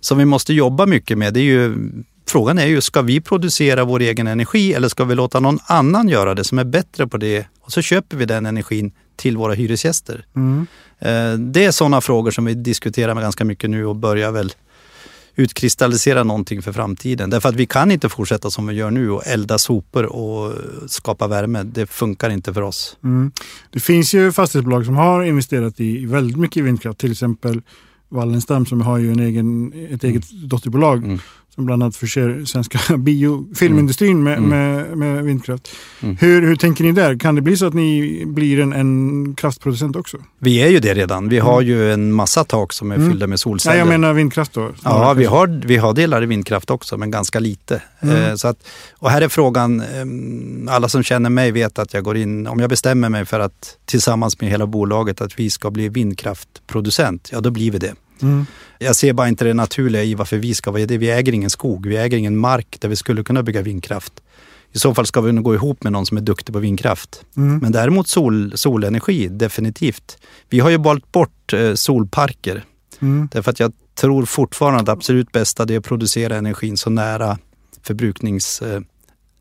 som 0.00 0.18
vi 0.18 0.24
måste 0.24 0.54
jobba 0.54 0.86
mycket 0.86 1.18
med, 1.18 1.34
det 1.34 1.40
är 1.40 1.44
ju 1.44 1.74
Frågan 2.30 2.58
är 2.58 2.66
ju, 2.66 2.80
ska 2.80 3.02
vi 3.02 3.20
producera 3.20 3.84
vår 3.84 4.00
egen 4.00 4.26
energi 4.26 4.74
eller 4.74 4.88
ska 4.88 5.04
vi 5.04 5.14
låta 5.14 5.40
någon 5.40 5.58
annan 5.66 6.08
göra 6.08 6.34
det 6.34 6.44
som 6.44 6.58
är 6.58 6.64
bättre 6.64 7.06
på 7.06 7.16
det? 7.16 7.46
Och 7.60 7.72
så 7.72 7.82
köper 7.82 8.16
vi 8.16 8.24
den 8.24 8.46
energin 8.46 8.92
till 9.16 9.36
våra 9.36 9.54
hyresgäster. 9.54 10.24
Mm. 10.36 10.66
Eh, 10.98 11.38
Det 11.38 11.64
är 11.64 11.70
sådana 11.70 12.00
frågor 12.00 12.30
som 12.30 12.44
vi 12.44 12.54
diskuterar 12.54 13.14
med 13.14 13.22
ganska 13.22 13.44
mycket 13.44 13.70
nu 13.70 13.86
och 13.86 13.96
börjar 13.96 14.32
väl 14.32 14.52
utkristallisera 15.36 16.24
någonting 16.24 16.62
för 16.62 16.72
framtiden. 16.72 17.30
Därför 17.30 17.48
att 17.48 17.54
vi 17.54 17.66
kan 17.66 17.90
inte 17.90 18.08
fortsätta 18.08 18.50
som 18.50 18.66
vi 18.66 18.74
gör 18.74 18.90
nu 18.90 19.10
och 19.10 19.26
elda 19.26 19.58
sopor 19.58 20.04
och 20.06 20.54
skapa 20.86 21.26
värme. 21.28 21.62
Det 21.62 21.86
funkar 21.86 22.30
inte 22.30 22.54
för 22.54 22.62
oss. 22.62 22.96
Mm. 23.04 23.32
Det 23.70 23.80
finns 23.80 24.14
ju 24.14 24.32
fastighetsbolag 24.32 24.86
som 24.86 24.96
har 24.96 25.22
investerat 25.22 25.80
i 25.80 26.06
väldigt 26.06 26.36
mycket 26.36 26.64
vindkraft. 26.64 26.98
Till 26.98 27.12
exempel 27.12 27.62
Wallenstam 28.08 28.66
som 28.66 28.80
har 28.80 28.98
ju 28.98 29.12
en 29.12 29.20
egen, 29.20 29.72
ett 29.90 30.04
eget 30.04 30.30
dotterbolag 30.30 31.04
Mm. 31.04 31.18
Som 31.54 31.66
bland 31.66 31.82
annat 31.82 31.96
förser 31.96 32.44
svenska 32.44 32.96
biofilmindustrin 32.96 34.22
med, 34.22 34.38
Mm. 34.38 34.48
med, 34.50 34.98
med 34.98 35.24
vindkraft. 35.24 35.68
Mm. 36.00 36.16
Hur, 36.20 36.42
hur 36.42 36.56
tänker 36.56 36.84
ni 36.84 36.92
där? 36.92 37.18
Kan 37.18 37.34
det 37.34 37.40
bli 37.42 37.56
så 37.56 37.66
att 37.66 37.74
ni 37.74 38.22
blir 38.26 38.60
en, 38.60 38.72
en 38.72 39.34
kraftproducent 39.34 39.96
också? 39.96 40.16
Vi 40.38 40.62
är 40.62 40.68
ju 40.68 40.78
det 40.78 40.94
redan. 40.94 41.28
Vi 41.28 41.38
har 41.38 41.60
ju 41.62 41.92
en 41.92 42.12
massa 42.12 42.44
tak 42.44 42.72
som 42.72 42.90
är 42.90 42.96
Mm. 42.96 43.10
fyllda 43.10 43.26
med 43.26 43.40
solceller. 43.40 43.72
Nej, 43.74 43.78
jag 43.78 43.88
menar 44.00 44.12
vindkraft 44.12 44.52
då. 44.52 44.70
Ja, 44.84 45.12
vi 45.12 45.24
har, 45.24 45.46
vi 45.66 45.76
har 45.76 45.94
delar 45.94 46.22
i 46.22 46.26
vindkraft 46.26 46.70
också, 46.70 46.96
men 46.96 47.10
ganska 47.10 47.38
lite. 47.38 47.82
Mm. 48.00 48.16
Eh, 48.16 48.34
så 48.34 48.48
att, 48.48 48.56
och 48.98 49.10
här 49.10 49.22
är 49.22 49.28
frågan, 49.28 49.80
eh, 49.80 50.74
alla 50.74 50.88
som 50.88 51.02
känner 51.02 51.30
mig 51.30 51.52
vet 51.52 51.78
att 51.78 51.94
jag 51.94 52.04
går 52.04 52.16
in, 52.16 52.46
om 52.46 52.60
jag 52.60 52.70
bestämmer 52.70 53.08
mig 53.08 53.24
för 53.24 53.40
att 53.40 53.76
tillsammans 53.84 54.40
med 54.40 54.50
hela 54.50 54.66
bolaget 54.66 55.20
att 55.20 55.38
vi 55.38 55.50
ska 55.50 55.70
bli 55.70 55.88
vindkraftproducent, 55.88 57.28
ja 57.32 57.40
då 57.40 57.50
blir 57.50 57.70
vi 57.70 57.78
det. 57.78 57.94
Mm. 58.22 58.46
Jag 58.78 58.96
ser 58.96 59.12
bara 59.12 59.28
inte 59.28 59.44
det 59.44 59.54
naturliga 59.54 60.04
i 60.04 60.14
varför 60.14 60.36
vi 60.36 60.54
ska 60.54 60.70
vara 60.70 60.86
det. 60.86 60.98
Vi 60.98 61.10
äger 61.10 61.32
ingen 61.32 61.50
skog, 61.50 61.86
vi 61.86 61.96
äger 61.96 62.18
ingen 62.18 62.36
mark 62.36 62.76
där 62.80 62.88
vi 62.88 62.96
skulle 62.96 63.24
kunna 63.24 63.42
bygga 63.42 63.62
vindkraft. 63.62 64.12
I 64.72 64.78
så 64.78 64.94
fall 64.94 65.06
ska 65.06 65.20
vi 65.20 65.32
nog 65.32 65.44
gå 65.44 65.54
ihop 65.54 65.82
med 65.82 65.92
någon 65.92 66.06
som 66.06 66.16
är 66.16 66.20
duktig 66.20 66.52
på 66.52 66.58
vindkraft. 66.58 67.24
Mm. 67.36 67.58
Men 67.58 67.72
däremot 67.72 68.08
sol, 68.08 68.52
solenergi, 68.54 69.28
definitivt. 69.28 70.18
Vi 70.48 70.60
har 70.60 70.70
ju 70.70 70.76
valt 70.76 71.12
bort 71.12 71.52
eh, 71.52 71.74
solparker 71.74 72.64
Mm. 73.02 73.28
Därför 73.32 73.50
att 73.50 73.60
jag 73.60 73.72
tror 73.94 74.24
fortfarande 74.24 74.80
att 74.80 74.86
det 74.86 74.92
absolut 74.92 75.32
bästa 75.32 75.64
det 75.64 75.74
är 75.74 75.78
att 75.78 75.84
producera 75.84 76.36
energin 76.36 76.76
så 76.76 76.90
nära 76.90 77.38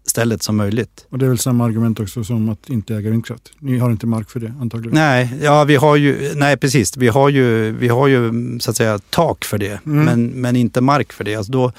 förbrukningsstället 0.09 0.43
som 0.43 0.57
möjligt. 0.57 1.05
Och 1.09 1.17
det 1.19 1.25
är 1.25 1.29
väl 1.29 1.37
samma 1.37 1.65
argument 1.65 1.99
också 1.99 2.23
som 2.23 2.49
att 2.49 2.69
inte 2.69 2.95
äga 2.95 3.09
vindkraft. 3.09 3.51
Ni 3.59 3.77
har 3.77 3.91
inte 3.91 4.07
mark 4.07 4.29
för 4.29 4.39
det 4.39 4.53
antagligen. 4.61 4.95
Nej, 4.95 5.29
ja, 5.41 5.63
vi 5.65 5.75
har 5.75 5.95
ju, 5.95 6.33
nej 6.35 6.57
precis, 6.57 6.97
vi 6.97 7.07
har 7.07 7.29
ju, 7.29 7.71
vi 7.79 7.87
har 7.87 8.07
ju 8.07 8.31
så 8.59 8.71
att 8.71 8.77
säga 8.77 8.99
tak 9.09 9.45
för 9.45 9.57
det, 9.57 9.79
Mm. 9.85 10.05
men, 10.05 10.27
men 10.41 10.55
inte 10.55 10.81
mark 10.81 11.13
för 11.13 11.23
det. 11.23 11.35
Alltså 11.35 11.51
då, 11.51 11.71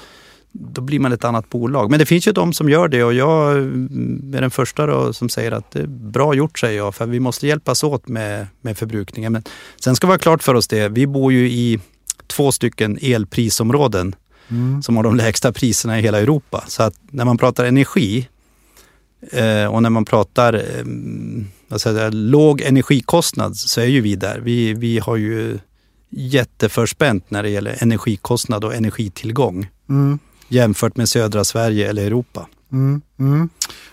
då 0.51 0.81
blir 0.81 0.99
man 0.99 1.11
ett 1.13 1.23
annat 1.23 1.49
bolag. 1.49 1.89
Men 1.89 1.99
det 1.99 2.05
finns 2.05 2.27
ju 2.27 2.31
de 2.31 2.53
som 2.53 2.69
gör 2.69 2.87
det 2.87 3.03
och 3.03 3.13
jag 3.13 3.57
är 3.57 4.41
den 4.41 4.51
första 4.51 4.85
då 4.85 5.13
som 5.13 5.29
säger 5.29 5.51
att 5.51 5.71
det 5.71 5.79
är 5.79 5.87
bra 5.87 6.33
gjort 6.33 6.59
säger 6.59 6.77
jag, 6.77 6.95
för 6.95 7.05
vi 7.07 7.19
måste 7.19 7.47
hjälpas 7.47 7.83
åt 7.83 8.07
med, 8.07 8.47
med 8.61 8.77
förbrukningen. 8.77 9.33
Men 9.33 9.43
sen 9.83 9.95
ska 9.95 10.07
vi 10.07 10.13
ha 10.13 10.17
klart 10.17 10.43
för 10.43 10.55
oss 10.55 10.67
det, 10.67 10.89
vi 10.89 11.07
bor 11.07 11.31
ju 11.33 11.49
i 11.49 11.79
två 12.27 12.51
stycken 12.51 12.97
elprisområden 13.01 14.15
Mm. 14.51 14.81
som 14.83 14.95
har 14.95 15.03
de 15.03 15.15
lägsta 15.15 15.51
priserna 15.51 15.99
i 15.99 16.01
hela 16.01 16.19
Europa. 16.19 16.63
Så 16.67 16.83
att 16.83 16.93
när 17.11 17.25
man 17.25 17.37
pratar 17.37 17.65
energi 17.65 18.27
eh, 19.31 19.65
och 19.65 19.83
när 19.83 19.89
man 19.89 20.05
pratar 20.05 20.53
eh, 20.53 20.85
jag, 21.85 22.13
låg 22.13 22.61
energikostnad 22.61 23.57
så 23.57 23.81
är 23.81 23.85
ju 23.85 24.01
vi 24.01 24.15
där. 24.15 24.39
Vi, 24.39 24.73
vi 24.73 24.99
har 24.99 25.15
ju 25.15 25.59
jätteförspänt 26.09 27.31
när 27.31 27.43
det 27.43 27.49
gäller 27.49 27.83
energikostnad 27.83 28.63
och 28.63 28.75
energitillgång 28.75 29.67
Mm. 29.89 30.19
jämfört 30.47 30.97
med 30.97 31.09
södra 31.09 31.43
Sverige 31.43 31.89
eller 31.89 32.05
Europa. 32.05 32.47
Mm. 32.71 33.01
Mm. 33.19 33.49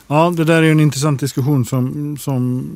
Ja, 0.06 0.32
det 0.36 0.44
där 0.44 0.54
är 0.54 0.62
ju 0.62 0.70
en 0.70 0.80
intressant 0.80 1.20
diskussion 1.20 1.64
som, 1.64 2.16
som 2.16 2.70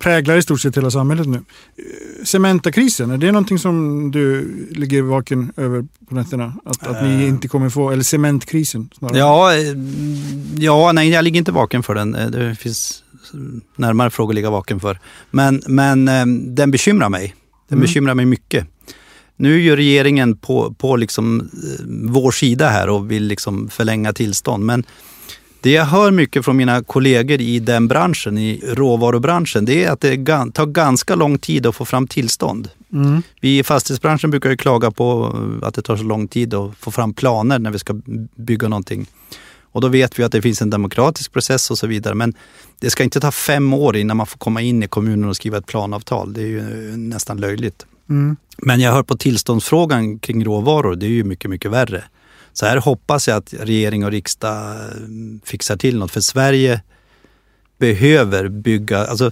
präglar 0.00 0.36
i 0.36 0.42
stort 0.42 0.60
sett 0.60 0.76
hela 0.76 0.90
samhället 0.90 1.26
nu. 1.26 1.36
Eh, 1.36 2.24
Cementakrisen, 2.24 3.10
är 3.10 3.18
det 3.18 3.32
någonting 3.32 3.58
som 3.58 4.10
du 4.10 4.48
ligger 4.70 5.02
vaken 5.02 5.52
över 5.56 5.86
på 6.08 6.14
nätterna? 6.14 6.54
Att, 6.64 6.86
att 6.86 7.02
ni 7.04 7.08
Eh. 7.22 7.28
inte 7.28 7.48
kommer 7.48 7.68
få, 7.70 7.90
eller 7.90 8.02
cementkrisen 8.02 8.90
snarare? 8.98 9.18
Ja, 9.18 9.54
eh, 9.54 9.74
ja, 10.58 10.92
nej, 10.92 11.08
jag 11.08 11.24
ligger 11.24 11.38
inte 11.38 11.52
vaken 11.52 11.82
för 11.82 11.94
den. 11.94 12.12
Det 12.12 12.54
finns 12.58 13.02
närmare 13.76 14.10
frågor 14.10 14.32
att 14.32 14.34
ligga 14.34 14.50
vaken 14.50 14.80
för. 14.80 14.98
Men, 15.30 15.62
men 15.66 16.04
den 16.54 16.70
bekymrar 16.70 17.08
mig. 17.08 17.34
Den 17.68 17.78
Mm. 17.78 17.82
bekymrar 17.86 18.14
mig 18.14 18.24
mycket. 18.26 18.66
Nu 19.36 19.54
är 19.54 19.58
ju 19.58 19.76
regeringen 19.76 20.36
på, 20.36 20.74
på 20.78 20.96
liksom, 20.96 21.50
vår 22.08 22.30
sida 22.30 22.68
här 22.68 22.88
och 22.88 23.10
vill 23.10 23.24
liksom 23.24 23.68
förlänga 23.68 24.12
tillstånd. 24.12 24.64
Men 24.64 24.84
det 25.62 25.70
jag 25.70 25.84
hör 25.84 26.10
mycket 26.10 26.44
från 26.44 26.56
mina 26.56 26.82
kollegor 26.82 27.40
i 27.40 27.58
den 27.58 27.88
branschen, 27.88 28.38
i 28.38 28.62
råvarubranschen, 28.66 29.64
det 29.64 29.84
är 29.84 29.90
att 29.90 30.00
det 30.00 30.16
tar 30.52 30.66
ganska 30.66 31.14
lång 31.14 31.38
tid 31.38 31.66
att 31.66 31.76
få 31.76 31.84
fram 31.84 32.06
tillstånd. 32.06 32.68
Mm. 32.92 33.22
Vi 33.40 33.58
i 33.58 33.62
fastighetsbranschen 33.62 34.30
brukar 34.30 34.50
ju 34.50 34.56
klaga 34.56 34.90
på 34.90 35.36
att 35.62 35.74
det 35.74 35.82
tar 35.82 35.96
så 35.96 36.02
lång 36.02 36.28
tid 36.28 36.54
att 36.54 36.76
få 36.76 36.90
fram 36.90 37.14
planer 37.14 37.58
när 37.58 37.70
vi 37.70 37.78
ska 37.78 38.00
bygga 38.36 38.68
någonting. 38.68 39.06
Och 39.72 39.80
då 39.80 39.88
vet 39.88 40.18
vi 40.18 40.22
att 40.22 40.32
det 40.32 40.42
finns 40.42 40.62
en 40.62 40.70
demokratisk 40.70 41.32
process 41.32 41.70
och 41.70 41.78
så 41.78 41.86
vidare. 41.86 42.14
Men 42.14 42.34
det 42.78 42.90
ska 42.90 43.04
inte 43.04 43.20
ta 43.20 43.30
fem 43.30 43.74
år 43.74 43.96
innan 43.96 44.16
man 44.16 44.26
får 44.26 44.38
komma 44.38 44.60
in 44.60 44.82
i 44.82 44.88
kommunen 44.88 45.28
och 45.28 45.36
skriva 45.36 45.58
ett 45.58 45.66
planavtal. 45.66 46.32
Det 46.32 46.42
är 46.42 46.46
ju 46.46 46.58
eh, 46.58 46.96
nästan 46.96 47.36
löjligt. 47.36 47.86
Mm. 48.10 48.36
Men 48.56 48.80
jag 48.80 48.92
hör 48.92 49.02
på 49.02 49.16
tillståndsfrågan 49.16 50.18
kring 50.18 50.44
råvaror, 50.44 50.96
det 50.96 51.06
är 51.06 51.10
ju 51.10 51.24
mycket, 51.24 51.50
mycket 51.50 51.70
värre. 51.70 52.04
Så 52.52 52.66
här 52.66 52.76
hoppas 52.76 53.28
jag 53.28 53.36
att 53.36 53.54
regering 53.60 54.04
och 54.04 54.10
riksdag 54.10 54.74
eh, 54.74 54.78
fixar 55.44 55.76
till 55.76 55.98
något. 55.98 56.10
För 56.12 56.20
Sverige 56.20 56.80
behöver 57.78 58.48
bygga, 58.48 58.98
alltså 59.06 59.30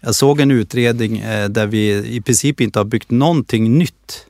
jag 0.00 0.14
såg 0.14 0.40
en 0.40 0.50
utredning 0.50 1.18
eh, 1.18 1.48
där 1.48 1.66
vi 1.66 1.92
i 2.16 2.20
princip 2.20 2.60
inte 2.60 2.78
har 2.78 2.84
byggt 2.84 3.10
någonting 3.10 3.78
nytt 3.78 4.26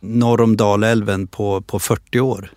norr 0.00 0.40
om 0.40 0.56
Dalälven 0.56 1.26
på, 1.26 1.60
på 1.60 1.78
40 1.78 2.20
år. 2.20 2.52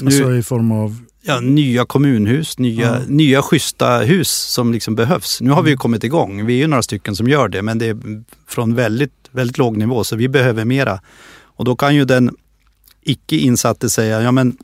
Nu, 0.00 0.06
Alltså 0.06 0.34
i 0.34 0.42
form 0.42 0.72
av... 0.72 0.96
ja, 1.22 1.40
nya 1.40 1.84
kommunhus, 1.84 2.58
nya, 2.58 2.86
Ja. 2.86 2.98
nya 3.08 3.42
schyssta 3.42 3.98
hus 3.98 4.30
som 4.30 4.72
liksom 4.72 4.94
behövs. 4.94 5.40
Nu 5.40 5.50
har 5.50 5.62
vi 5.62 5.70
ju 5.70 5.76
kommit 5.76 6.04
igång. 6.04 6.46
Vi 6.46 6.54
är 6.54 6.58
ju 6.58 6.66
några 6.66 6.82
stycken 6.82 7.16
som 7.16 7.28
gör 7.28 7.48
det, 7.48 7.62
men 7.62 7.78
det 7.78 7.86
är 7.86 7.96
från 8.48 8.74
väldigt, 8.74 9.12
väldigt 9.30 9.58
låg 9.58 9.76
nivå, 9.76 10.04
så 10.04 10.16
vi 10.16 10.28
behöver 10.28 10.64
mera. 10.64 11.00
Och 11.56 11.64
då 11.64 11.76
kan 11.76 11.94
ju 11.94 12.04
den 12.04 12.36
icke 13.04 13.36
insatte 13.36 13.90
säga, 13.90 14.22
ja 14.22 14.32
men 14.32 14.56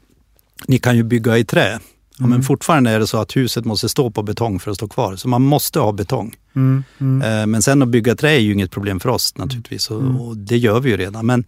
ni 0.69 0.79
kan 0.79 0.97
ju 0.97 1.03
bygga 1.03 1.39
i 1.39 1.45
trä. 1.45 1.71
Ja, 2.19 2.25
Mm. 2.27 2.31
men 2.31 2.43
fortfarande 2.43 2.91
är 2.91 2.99
det 2.99 3.07
så 3.07 3.19
att 3.21 3.37
huset 3.37 3.65
måste 3.65 3.89
stå 3.89 4.11
på 4.11 4.23
betong 4.23 4.59
för 4.61 4.71
att 4.71 4.77
stå 4.77 4.89
kvar. 4.89 5.17
Så 5.17 5.29
man 5.29 5.43
måste 5.43 5.81
ha 5.81 5.93
betong. 5.93 6.35
Mm. 6.57 6.85
Mm. 6.99 7.23
Eh, 7.41 7.47
Men 7.47 7.63
sen 7.63 7.83
att 7.83 7.89
bygga 7.89 8.15
trä 8.17 8.31
är 8.31 8.39
ju 8.39 8.53
inget 8.53 8.71
problem 8.71 9.01
för 9.01 9.09
oss 9.09 9.37
naturligtvis. 9.39 9.91
Och, 9.91 10.01
Mm. 10.01 10.17
och 10.21 10.37
det 10.37 10.57
gör 10.59 10.81
vi 10.81 10.91
ju 10.91 10.97
redan. 10.97 11.27
Men 11.27 11.45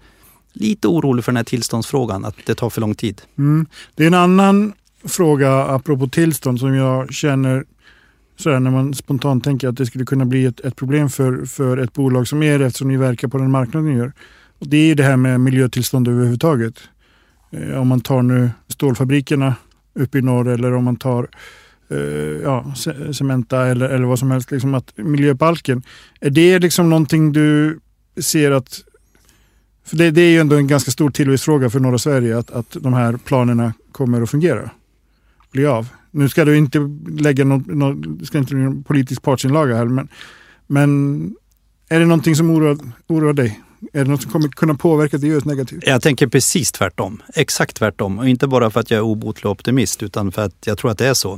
lite 0.53 0.89
orolig 0.89 1.25
för 1.25 1.33
den 1.33 1.37
här 1.37 1.45
tillståndsfrågan, 1.45 2.25
att 2.25 2.35
det 2.47 2.55
tar 2.55 2.71
för 2.71 2.81
lång 2.81 2.95
tid. 2.95 3.23
Mm. 3.39 3.67
Det 3.95 4.03
är 4.03 4.07
en 4.07 4.15
annan 4.15 4.73
fråga 5.05 5.53
apropå 5.65 6.09
tillstånd 6.09 6.61
som 6.61 6.75
jag 6.75 7.13
känner 7.13 7.65
sådär, 8.37 8.61
när 8.61 8.71
man 8.71 8.95
spontant 8.95 9.45
tänker 9.45 9.69
att 9.69 9.77
det 9.77 9.87
skulle 9.87 10.05
kunna 10.05 10.25
bli 10.25 10.45
ett, 10.45 10.61
ett 10.61 10.77
problem 10.77 11.09
för, 11.11 11.47
för 11.47 11.77
ett 11.77 11.93
bolag 11.93 12.29
som 12.29 12.43
er 12.43 12.61
eftersom 12.61 12.89
ni 12.89 12.97
verkar 12.97 13.29
på 13.29 13.39
den 13.39 13.51
marknaden 13.51 13.91
ni 13.93 13.99
gör. 13.99 14.13
Och 14.63 14.69
det 14.69 14.77
är 14.77 14.87
ju 14.87 14.95
det 14.95 15.03
här 15.03 15.17
med 15.17 15.41
miljötillstånd 15.41 16.09
överhuvudtaget. 16.09 16.75
Eh, 17.51 17.81
om 17.81 17.89
man 17.89 18.01
tar 18.01 18.23
nu 18.23 18.51
stålfabrikerna 18.69 19.55
uppe 19.95 20.19
i 20.19 20.23
norr 20.23 20.49
eller 20.49 20.73
om 20.73 20.85
man 20.85 20.97
tar 20.97 21.29
eh, 21.89 21.99
ja, 22.43 22.75
Cementa 23.13 23.67
eller, 23.67 23.89
eller 23.89 24.05
vad 24.05 24.19
som 24.19 24.31
helst. 24.31 24.51
Liksom 24.51 24.75
att 24.75 24.93
miljöbalken, 24.97 25.83
är 26.21 26.31
det 26.31 26.59
liksom 26.59 26.91
någonting 26.91 27.33
du 27.33 27.79
ser 28.17 28.51
att 28.51 28.83
för 29.85 29.97
det, 29.97 30.11
det 30.11 30.21
är 30.21 30.31
ju 30.31 30.39
ändå 30.39 30.57
en 30.57 30.67
ganska 30.67 30.91
stor 30.91 31.11
tillväxtfråga 31.11 31.71
för 31.71 31.81
norra 31.81 31.99
Sverige 31.99 32.39
att, 32.39 32.51
att 32.51 32.77
de 32.81 32.93
här 32.93 33.17
planerna 33.17 33.75
kommer 33.93 34.23
att 34.23 34.31
fungera. 34.31 34.71
Bli 35.53 35.67
av. 35.67 35.89
Nu 36.11 36.29
ska 36.29 36.45
du 36.45 36.57
inte 36.57 36.79
lägga 37.09 37.45
någon, 37.45 37.65
någon, 37.69 38.27
ska 38.27 38.39
inte 38.39 38.55
någon 38.55 38.83
politisk 38.83 39.23
partsinlaga 39.23 39.77
här 39.77 39.85
men, 39.85 40.09
men 40.67 41.35
är 41.89 42.01
det 42.01 42.07
någonting 42.07 42.37
som 42.37 42.51
oroar, 42.51 42.79
oroar 43.07 43.33
dig? 43.33 43.61
Är 43.93 44.05
det 44.05 44.11
något 44.11 44.23
som 44.23 44.31
kommer 44.31 44.49
kunna 44.49 44.75
påverka 44.75 45.19
DÖs 45.19 45.45
negativt? 45.45 45.85
Jag 45.87 46.03
tänker 46.03 46.27
precis 46.27 46.73
tvärtom. 46.73 47.23
Exakt 47.35 47.77
tvärtom. 47.77 48.19
Och 48.19 48.29
inte 48.29 48.47
bara 48.47 48.71
för 48.71 48.81
att 48.81 48.91
jag 48.91 48.99
är 48.99 49.03
obotlig 49.03 49.51
optimist 49.51 50.03
utan 50.03 50.33
för 50.33 50.43
att 50.43 50.55
jag 50.65 50.79
tror 50.79 50.91
att 50.91 50.99
det 50.99 51.07
är 51.07 51.15
så. 51.15 51.33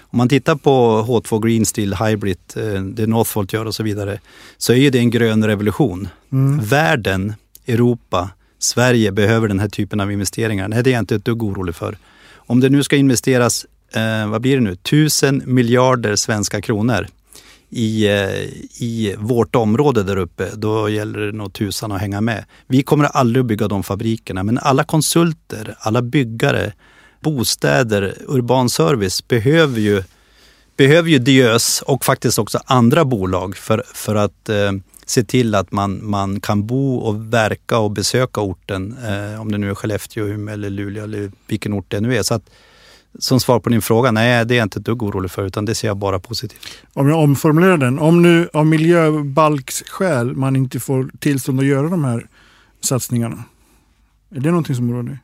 Om 0.00 0.16
man 0.18 0.28
tittar 0.28 0.56
på 0.56 1.04
H2 1.08 1.46
Green 1.46 1.66
Steel 1.66 1.94
Hybrid, 1.94 2.38
eh, 2.56 2.82
det 2.82 3.06
Northvolt 3.06 3.52
gör 3.52 3.64
och 3.64 3.74
så 3.74 3.82
vidare, 3.82 4.20
så 4.58 4.72
är 4.72 4.76
ju 4.76 4.90
det 4.90 4.98
en 4.98 5.10
grön 5.10 5.46
revolution. 5.46 6.08
Världen, 6.60 7.34
Europa, 7.66 8.30
Sverige 8.58 9.12
behöver 9.12 9.48
den 9.48 9.58
här 9.58 9.68
typen 9.68 10.00
av 10.00 10.12
investeringar. 10.12 10.68
Det 10.68 10.90
är 10.90 10.92
jag 10.92 10.98
inte 10.98 11.14
ett 11.14 11.24
dugg 11.24 11.42
orolig 11.42 11.74
för. 11.74 11.98
Om 12.34 12.60
det 12.60 12.68
nu 12.68 12.82
ska 12.82 12.96
investeras, 12.96 13.66
eh, 13.94 14.28
vad 14.28 14.40
blir 14.40 14.56
det 14.56 14.62
nu, 14.62 14.76
tusen 14.76 15.42
miljarder 15.46 16.16
svenska 16.16 16.60
kronor 16.60 17.06
i, 17.70 18.06
eh, 18.06 18.82
i 18.82 19.14
vårt 19.18 19.56
område 19.56 20.02
där 20.02 20.16
uppe, 20.16 20.50
då 20.54 20.88
gäller 20.88 21.18
det 21.18 21.32
nog 21.32 21.52
tusan 21.52 21.92
att 21.92 22.00
hänga 22.00 22.20
med. 22.20 22.44
Vi 22.66 22.82
kommer 22.82 23.04
aldrig 23.04 23.40
att 23.40 23.46
bygga 23.46 23.68
de 23.68 23.82
fabrikerna, 23.82 24.42
men 24.42 24.58
alla 24.58 24.84
konsulter, 24.84 25.74
alla 25.78 26.02
byggare, 26.02 26.72
bostäder, 27.20 28.14
urban 28.26 28.70
service 28.70 29.28
behöver 29.28 29.80
ju, 29.80 30.02
behöver 30.76 31.10
ju 31.10 31.18
Diös 31.18 31.82
och 31.82 32.04
faktiskt 32.04 32.38
också 32.38 32.60
andra 32.64 33.04
bolag 33.04 33.56
för, 33.56 33.82
för 33.94 34.14
att 34.14 34.48
eh, 34.48 34.72
se 35.06 35.24
till 35.24 35.54
att 35.54 35.72
man, 35.72 36.10
man 36.10 36.40
kan 36.40 36.66
bo 36.66 36.96
och 36.96 37.32
verka 37.32 37.78
och 37.78 37.90
besöka 37.90 38.40
orten, 38.40 38.96
eh, 39.04 39.40
om 39.40 39.52
det 39.52 39.58
nu 39.58 39.70
är 39.70 39.74
Skellefteå, 39.74 40.26
Umeå 40.26 40.54
eller 40.54 40.70
Luleå 40.70 41.04
eller 41.04 41.32
vilken 41.46 41.72
ort 41.72 41.86
det 41.88 42.00
nu 42.00 42.16
är. 42.16 42.22
Så 42.22 42.34
att, 42.34 42.50
som 43.18 43.40
svar 43.40 43.60
på 43.60 43.68
din 43.68 43.82
fråga, 43.82 44.10
nej 44.10 44.44
det 44.44 44.54
är 44.54 44.58
jag 44.58 44.64
inte 44.64 44.78
ett 44.78 44.84
dugg 44.84 45.02
orolig 45.02 45.30
för 45.30 45.46
utan 45.46 45.64
det 45.64 45.74
ser 45.74 45.88
jag 45.88 45.96
bara 45.96 46.18
positivt. 46.18 46.68
Om 46.92 47.08
jag 47.08 47.18
omformulerar 47.18 47.76
den. 47.76 47.98
Om 47.98 48.22
nu 48.22 48.48
av 48.52 48.66
miljöbalksskäl 48.66 50.36
man 50.36 50.56
inte 50.56 50.80
får 50.80 51.10
tillstånd 51.18 51.60
att 51.60 51.66
göra 51.66 51.88
de 51.88 52.04
här 52.04 52.26
satsningarna. 52.80 53.44
Är 54.34 54.40
det 54.40 54.48
någonting 54.48 54.76
som 54.76 54.90
oroar 54.90 55.02
dig? 55.02 55.18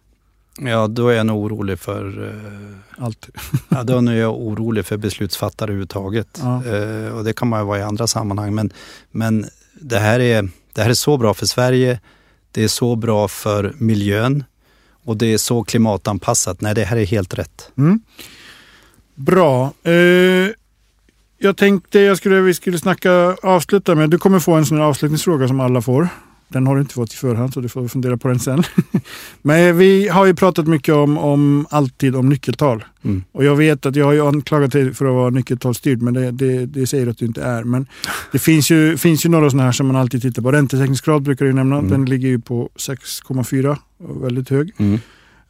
Ja, 0.59 0.87
då 0.87 1.09
är 1.09 1.17
jag 1.17 1.27
nog 1.27 1.45
orolig 1.45 1.79
för 1.79 2.29
eh, 2.29 3.05
Allt. 3.05 3.29
Ja, 3.69 3.83
då 3.83 3.99
är 3.99 4.13
jag 4.13 4.41
orolig 4.41 4.87
för 4.87 4.97
beslutsfattare 4.97 5.67
överhuvudtaget. 5.67 6.41
Ja. 6.43 6.65
Eh, 6.65 7.09
och 7.09 7.25
det 7.25 7.33
kan 7.33 7.49
man 7.49 7.61
ju 7.61 7.67
vara 7.67 7.79
i 7.79 7.83
andra 7.83 8.07
sammanhang. 8.07 8.55
Men, 8.55 8.73
men 9.11 9.47
det, 9.81 9.99
här 9.99 10.21
är, 10.21 10.49
det 10.73 10.83
här 10.83 10.91
är 10.91 10.95
så 10.95 11.17
bra 11.17 11.35
för 11.35 11.47
Sverige. 11.47 12.01
Det 12.53 12.65
är 12.65 12.69
så 12.69 12.97
bra 12.97 13.29
för 13.29 13.75
miljön. 13.79 14.45
Och 15.07 15.17
det 15.17 15.33
är 15.33 15.39
så 15.39 15.65
klimatanpassat. 15.65 16.61
Nej, 16.61 16.75
det 16.75 16.85
här 16.85 16.97
är 16.97 17.07
helt 17.07 17.35
rätt. 17.35 17.71
Mm. 17.79 18.01
Bra. 19.15 19.73
Eh, 19.83 19.93
jag 21.39 21.57
tänkte 21.57 22.01
jag 22.01 22.17
skulle, 22.17 22.41
vi 22.41 22.55
skulle 22.55 22.79
snacka, 22.79 23.37
avsluta 23.43 23.95
med, 23.95 24.11
du 24.11 24.19
kommer 24.19 24.41
få 24.41 24.55
en 24.55 24.67
sån 24.67 24.79
här 24.79 24.85
avslutningsfråga 24.85 25.49
som 25.49 25.61
alla 25.61 25.83
får. 25.83 26.09
Den 26.49 26.67
har 26.67 26.75
du 26.75 26.81
inte 26.81 26.95
fått 26.95 27.13
i 27.13 27.17
förhand 27.17 27.53
så 27.55 27.61
du 27.61 27.69
får 27.69 27.89
fundera 27.89 28.17
på 28.17 28.29
den 28.29 28.39
sen. 28.39 28.63
Men 29.43 29.79
vi 29.79 30.09
har 30.09 30.27
ju 30.27 30.35
pratat 30.35 30.67
mycket 30.67 30.95
om, 30.95 31.19
om 31.19 31.67
alltid 31.71 32.17
om 32.17 32.29
nyckeltal. 32.29 32.85
Mm. 33.05 33.25
Och 33.33 33.45
jag 33.45 33.57
vet 33.57 33.87
att 33.87 33.97
jag 33.97 34.05
har 34.05 34.13
ju 34.13 34.27
anklagat 34.27 34.73
dig 34.73 34.95
för 34.95 35.07
att 35.07 35.15
vara 35.15 35.31
nyckeltalsstyrd 35.31 36.03
men 36.03 36.15
det, 36.15 36.31
det, 36.31 36.67
det 36.67 36.87
säger 36.87 37.07
att 37.07 37.19
du 37.19 37.27
inte 37.27 37.43
är. 37.43 37.65
Men 37.65 37.87
det 38.33 38.39
finns 38.39 38.71
ju, 38.71 38.97
finns 38.97 39.27
ju 39.27 39.29
några 39.29 39.51
sådana 39.51 39.65
här 39.65 39.73
som 39.73 39.87
man 39.87 39.97
alltid 39.97 40.23
tittar 40.23 40.43
på. 40.43 40.53
Räntetäckningsgrad 40.53 41.23
brukar 41.23 41.45
du 41.47 41.53
nämna. 41.53 41.79
Mm. 41.79 41.91
Den 41.91 42.05
ligger 42.05 42.29
ju 42.29 42.39
på 42.39 42.71
6,4. 42.77 43.77
och 43.99 44.25
Väldigt 44.25 44.49
hög. 44.49 44.73
Mm. 44.79 44.99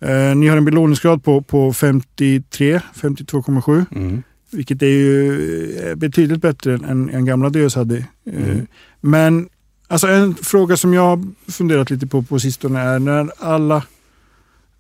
Eh, 0.01 0.37
ni 0.37 0.49
har 0.49 0.57
en 0.57 0.65
belåningsgrad 0.65 1.25
på, 1.25 1.43
på 1.43 1.73
53, 1.73 2.81
52,7. 2.95 3.85
Mm. 3.95 4.23
Vilket 4.51 4.83
är 4.83 4.87
ju 4.87 5.79
eh, 5.79 5.95
betydligt 5.95 6.43
bättre 6.43 6.75
än, 6.75 7.11
än 7.11 7.25
gamla 7.25 7.51
Diös 7.51 7.75
hade. 7.75 7.97
Eh, 7.97 8.05
Mm. 8.27 8.67
Men 9.01 9.49
alltså 9.89 10.07
en 10.09 10.35
fråga 10.35 10.77
som 10.77 10.95
jag 10.95 11.33
funderat 11.49 11.91
lite 11.91 12.07
på 12.07 12.23
på 12.23 12.39
sistone 12.41 12.81
är 12.81 12.99
när 12.99 13.31
alla, 13.39 13.83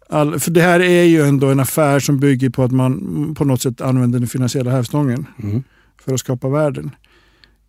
all, 0.08 0.40
för 0.40 0.50
det 0.50 0.60
här 0.62 0.80
är 0.80 1.02
ju 1.04 1.22
ändå 1.22 1.50
en 1.50 1.60
affär 1.60 2.00
som 2.00 2.18
bygger 2.18 2.50
på 2.50 2.62
att 2.64 2.72
man 2.72 3.34
på 3.34 3.44
något 3.44 3.62
sätt 3.62 3.80
använder 3.80 4.18
den 4.18 4.28
finansiella 4.28 4.70
hävstången 4.70 5.26
Mm. 5.42 5.62
för 6.04 6.14
att 6.14 6.20
skapa 6.20 6.48
värden. 6.48 6.90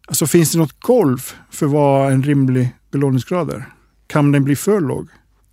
Alltså 0.07 0.27
finns 0.27 0.51
det 0.51 0.57
något 0.57 0.79
golv 0.79 1.17
för 1.51 1.65
vad 1.65 2.11
en 2.11 2.23
rimlig 2.23 2.69
belåningsgrad 2.91 3.49
är? 3.51 3.65
Kan 4.07 4.31
den 4.31 4.43
bli 4.43 4.55
för 4.55 4.81
låg? 4.81 5.07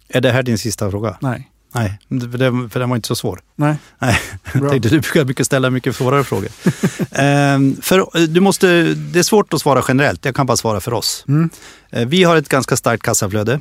Är 0.09 0.21
det 0.21 0.31
här 0.33 0.43
din 0.43 0.59
sista 0.59 0.91
fråga? 0.91 1.17
Nej. 1.21 1.51
Nej, 1.75 1.99
för 2.09 2.39
den, 2.39 2.71
för 2.71 2.81
den 2.81 2.89
var 2.89 2.97
inte 2.97 3.09
så 3.09 3.17
svår. 3.17 3.41
Nej. 3.57 3.77
Nej, 3.99 4.19
jag 4.55 4.71
tänkte 4.71 4.89
du 4.89 5.01
brukar 5.01 5.25
mycket 5.25 5.47
ställa 5.47 5.71
mycket 5.71 5.97
svårare 5.97 6.25
frågor. 6.25 6.49
Ehm, 7.13 7.77
för, 7.83 8.27
du 8.27 8.41
måste, 8.41 8.83
det 8.95 9.19
är 9.19 9.23
svårt 9.23 9.55
att 9.55 9.61
svara 9.61 9.85
generellt, 9.89 10.25
jag 10.25 10.35
kan 10.37 10.47
bara 10.47 10.57
svara 10.57 10.81
för 10.81 10.93
oss. 10.93 11.25
Mm. 11.29 11.51
Eh, 11.91 12.07
Vi 12.09 12.25
har 12.25 12.37
ett 12.37 12.49
ganska 12.49 12.77
starkt 12.77 13.03
kassaflöde. 13.03 13.61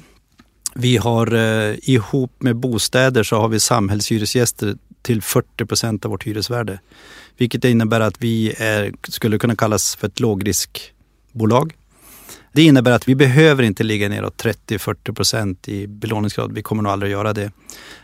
Vi 0.76 0.98
har 0.98 1.34
eh, 1.34 1.76
ihop 1.82 2.32
med 2.40 2.56
bostäder 2.56 3.24
så 3.24 3.36
har 3.42 3.48
vi 3.48 3.60
samhällshyresgäster 3.60 4.76
till 5.02 5.22
40 5.22 5.66
procent 5.66 6.06
av 6.06 6.12
vårt 6.12 6.24
hyresvärde. 6.24 6.80
Vilket 7.38 7.66
innebär 7.66 8.00
att 8.00 8.16
vi 8.20 8.54
är, 8.58 8.94
skulle 9.08 9.38
kunna 9.40 9.56
kallas 9.56 9.96
för 9.96 10.08
ett 10.08 10.20
lågriskbolag. 10.20 11.74
Det 12.54 12.64
innebär 12.64 12.92
att 12.92 13.08
vi 13.08 13.16
behöver 13.16 13.64
inte 13.64 13.84
ligga 13.84 14.10
neråt 14.10 14.44
30-40 14.44 15.14
procent 15.14 15.70
i 15.70 15.88
belåningsgrad. 15.88 16.54
Vi 16.54 16.62
kommer 16.62 16.84
nog 16.84 16.92
aldrig 16.92 17.12
att 17.12 17.18
göra 17.18 17.34
det. 17.34 17.52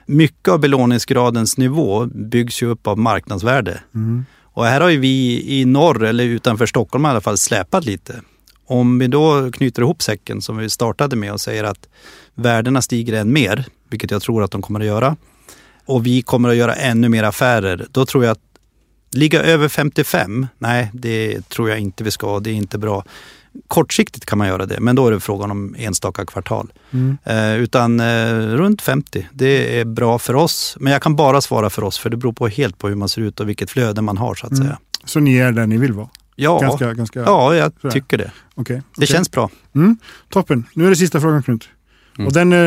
Mycket 0.06 0.48
av 0.48 0.60
belåningsgradens 0.60 1.58
nivå 1.58 2.06
byggs 2.06 2.64
ju 2.64 2.68
upp 2.68 2.88
av 2.88 2.98
marknadsvärde. 2.98 3.80
Mm. 3.96 4.26
Och 4.44 4.66
här 4.66 4.82
har 4.82 4.90
ju 4.90 5.00
vi 5.00 5.46
i 5.60 5.66
norr, 5.66 6.04
eller 6.04 6.24
utanför 6.24 6.66
Stockholm 6.66 7.06
i 7.06 7.08
alla 7.08 7.22
fall, 7.22 7.38
släpat 7.38 7.86
lite. 7.86 8.22
Om 8.66 9.00
vi 9.00 9.08
då 9.08 9.52
knyter 9.52 9.82
ihop 9.82 10.02
säcken 10.02 10.42
som 10.42 10.58
vi 10.58 10.70
startade 10.70 11.16
med 11.16 11.34
och 11.34 11.42
säger 11.42 11.64
att 11.64 11.90
värdena 12.36 12.82
stiger 12.82 13.14
än 13.14 13.34
mer, 13.34 13.66
vilket 13.90 14.12
jag 14.12 14.22
tror 14.22 14.44
att 14.44 14.52
de 14.52 14.62
kommer 14.62 14.80
att 14.80 14.86
göra, 14.86 15.16
och 15.86 16.06
vi 16.06 16.22
kommer 16.22 16.50
att 16.50 16.56
göra 16.56 16.76
ännu 16.76 17.10
mer 17.10 17.24
affärer, 17.24 17.88
då 17.92 18.06
tror 18.06 18.24
jag 18.24 18.32
att 18.32 18.42
ligga 19.12 19.42
över 19.42 19.68
55, 19.68 20.48
nej 20.58 20.90
det 20.94 21.50
tror 21.50 21.70
jag 21.70 21.80
inte 21.80 22.04
vi 22.04 22.12
ska, 22.12 22.40
det 22.40 22.50
är 22.50 22.54
inte 22.54 22.78
bra. 22.78 23.04
Kortsiktigt 23.68 24.26
kan 24.26 24.38
man 24.38 24.48
göra 24.48 24.66
det, 24.66 24.80
men 24.80 24.96
då 24.96 25.08
är 25.08 25.12
det 25.12 25.20
frågan 25.20 25.52
om 25.52 25.76
enstaka 25.78 26.26
kvartal. 26.26 26.72
Mm. 26.92 27.18
Eh, 27.24 27.56
utan 27.56 28.00
eh, 28.00 28.34
runt 28.40 28.82
50, 28.82 29.28
det 29.34 29.80
är 29.80 29.86
bra 29.86 30.20
för 30.20 30.34
oss. 30.36 30.78
Men 30.80 30.94
jag 30.94 31.02
kan 31.02 31.16
bara 31.16 31.42
svara 31.42 31.70
för 31.70 31.84
oss, 31.84 32.00
för 32.00 32.10
det 32.10 32.18
beror 32.18 32.34
på 32.34 32.48
helt 32.48 32.78
på 32.78 32.88
hur 32.88 32.96
man 32.96 33.10
ser 33.10 33.22
ut 33.22 33.40
och 33.40 33.50
vilket 33.50 33.70
flöde 33.72 34.02
man 34.02 34.18
har 34.18 34.36
så 34.36 34.46
att 34.48 34.52
Mm. 34.52 34.64
säga. 34.64 34.80
Så 35.06 35.20
ni 35.20 35.38
är 35.38 35.52
där 35.52 35.68
ni 35.68 35.78
vill 35.78 35.94
vara? 35.94 36.10
Ja, 36.36 36.60
Ganska, 36.60 36.94
ganska, 36.94 37.20
ja 37.20 37.56
jag 37.56 37.72
sådär. 37.82 37.92
tycker 37.94 38.18
det. 38.18 38.32
okej, 38.56 38.76
Det 38.76 38.84
okej. 38.98 39.08
känns 39.08 39.32
bra. 39.32 39.50
Mm, 39.76 39.98
toppen. 40.30 40.66
Nu 40.74 40.86
är 40.86 40.90
det 40.90 40.96
sista 40.96 41.22
frågan 41.22 41.44
Knut. 41.44 41.70
Mm. 42.18 42.28
Och 42.28 42.34
den 42.34 42.54
är, 42.54 42.66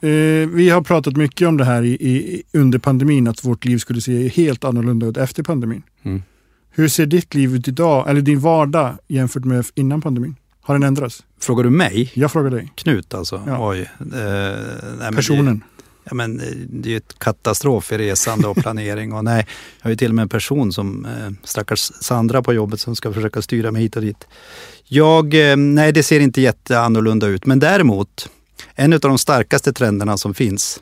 eh, 0.00 0.48
vi 0.48 0.70
har 0.70 0.82
pratat 0.82 1.16
mycket 1.16 1.48
om 1.48 1.56
det 1.56 1.64
här 1.64 1.82
i, 1.82 1.88
i, 1.92 2.42
under 2.52 2.78
pandemin, 2.78 3.28
att 3.28 3.44
vårt 3.44 3.64
liv 3.64 3.78
skulle 3.78 4.00
se 4.00 4.28
helt 4.28 4.64
annorlunda 4.64 5.06
ut 5.06 5.16
efter 5.16 5.42
pandemin. 5.42 5.82
Mm. 6.02 6.22
Hur 6.70 6.88
ser 6.88 7.06
ditt 7.06 7.34
liv 7.34 7.54
ut 7.54 7.68
idag, 7.68 8.10
eller 8.10 8.20
din 8.20 8.40
vardag 8.40 8.98
jämfört 9.08 9.44
med 9.44 9.66
innan 9.74 10.00
pandemin? 10.00 10.36
Har 10.60 10.74
den 10.74 10.82
ändrats? 10.82 11.24
Frågar 11.40 11.64
du 11.64 11.70
mig? 11.70 12.10
Jag 12.14 12.32
frågar 12.32 12.50
dig. 12.50 12.72
Knut 12.74 13.14
alltså? 13.14 13.42
Ja. 13.46 13.70
Oj. 13.70 13.80
Eh, 13.80 14.58
nej, 14.98 15.12
Personen. 15.12 15.58
Det, 15.58 15.84
ja, 16.04 16.14
men, 16.14 16.40
eh, 16.40 16.46
det 16.68 16.88
är 16.88 16.90
ju 16.90 16.96
ett 16.96 17.18
katastrof 17.18 17.92
i 17.92 17.98
resande 17.98 18.48
och 18.48 18.56
planering. 18.56 19.12
Och 19.12 19.24
nej, 19.24 19.46
jag 19.78 19.84
har 19.84 19.90
ju 19.90 19.96
till 19.96 20.10
och 20.10 20.14
med 20.14 20.22
en 20.22 20.28
person 20.28 20.72
som 20.72 21.04
eh, 21.04 21.30
stackars 21.44 21.80
Sandra 21.80 22.42
på 22.42 22.52
jobbet 22.52 22.80
som 22.80 22.96
ska 22.96 23.12
försöka 23.12 23.42
styra 23.42 23.70
mig 23.70 23.82
hit 23.82 23.96
och 23.96 24.02
dit. 24.02 24.26
Jag, 24.84 25.50
eh, 25.50 25.56
nej 25.56 25.92
det 25.92 26.02
ser 26.02 26.20
inte 26.20 26.40
jätteannorlunda 26.40 27.26
ut. 27.26 27.46
Men 27.46 27.58
däremot, 27.58 28.30
en 28.74 28.92
av 28.92 29.00
de 29.00 29.18
starkaste 29.18 29.72
trenderna 29.72 30.16
som 30.16 30.34
finns. 30.34 30.80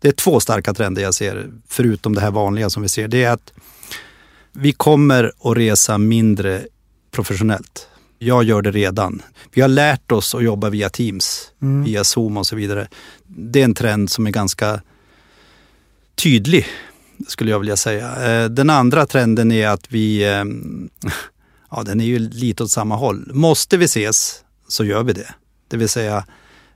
Det 0.00 0.08
är 0.08 0.12
två 0.12 0.40
starka 0.40 0.74
trender 0.74 1.02
jag 1.02 1.14
ser, 1.14 1.50
förutom 1.68 2.14
det 2.14 2.20
här 2.20 2.30
vanliga 2.30 2.70
som 2.70 2.82
vi 2.82 2.88
ser. 2.88 3.08
Det 3.08 3.24
är 3.24 3.30
att 3.30 3.52
vi 4.60 4.72
kommer 4.72 5.32
att 5.44 5.56
resa 5.56 5.98
mindre 5.98 6.62
professionellt. 7.10 7.88
Jag 8.18 8.44
gör 8.44 8.62
det 8.62 8.70
redan. 8.70 9.22
Vi 9.52 9.60
har 9.60 9.68
lärt 9.68 10.12
oss 10.12 10.34
att 10.34 10.42
jobba 10.44 10.70
via 10.70 10.88
Teams, 10.90 11.50
Mm. 11.62 11.84
via 11.84 12.04
Zoom 12.04 12.36
och 12.36 12.46
så 12.46 12.56
vidare. 12.56 12.88
Det 13.26 13.60
är 13.60 13.64
en 13.64 13.74
trend 13.74 14.10
som 14.10 14.26
är 14.26 14.30
ganska 14.30 14.80
tydlig, 16.14 16.66
skulle 17.28 17.50
jag 17.50 17.58
vilja 17.58 17.76
säga. 17.76 18.30
Eh, 18.42 18.48
Den 18.48 18.70
andra 18.70 19.06
trenden 19.06 19.52
är 19.52 19.68
att 19.68 19.92
vi, 19.92 20.22
eh, 20.24 20.44
ja 21.70 21.82
den 21.82 22.00
är 22.00 22.04
ju 22.04 22.18
lite 22.18 22.62
åt 22.64 22.70
samma 22.70 22.96
håll. 22.96 23.30
Måste 23.34 23.76
vi 23.76 23.84
ses 23.84 24.44
så 24.68 24.84
gör 24.84 25.02
vi 25.02 25.12
det. 25.12 25.34
Det 25.68 25.76
vill 25.76 25.88
säga, 25.88 26.24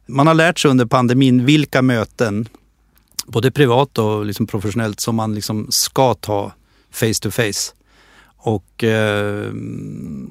man 0.07 0.27
har 0.27 0.35
lärt 0.35 0.59
sig 0.59 0.71
under 0.71 0.87
pandemin 0.87 1.45
vilka 1.45 1.83
möten 1.83 2.49
både 3.27 3.51
privat 3.51 3.99
och 3.99 4.25
liksom 4.27 4.47
professionellt 4.47 5.01
som 5.01 5.17
man 5.17 5.35
liksom 5.35 5.67
ska 5.71 6.15
ta 6.15 6.53
face 6.93 7.15
to 7.21 7.31
face. 7.31 7.73
Och 8.37 8.85
eh, 8.85 9.53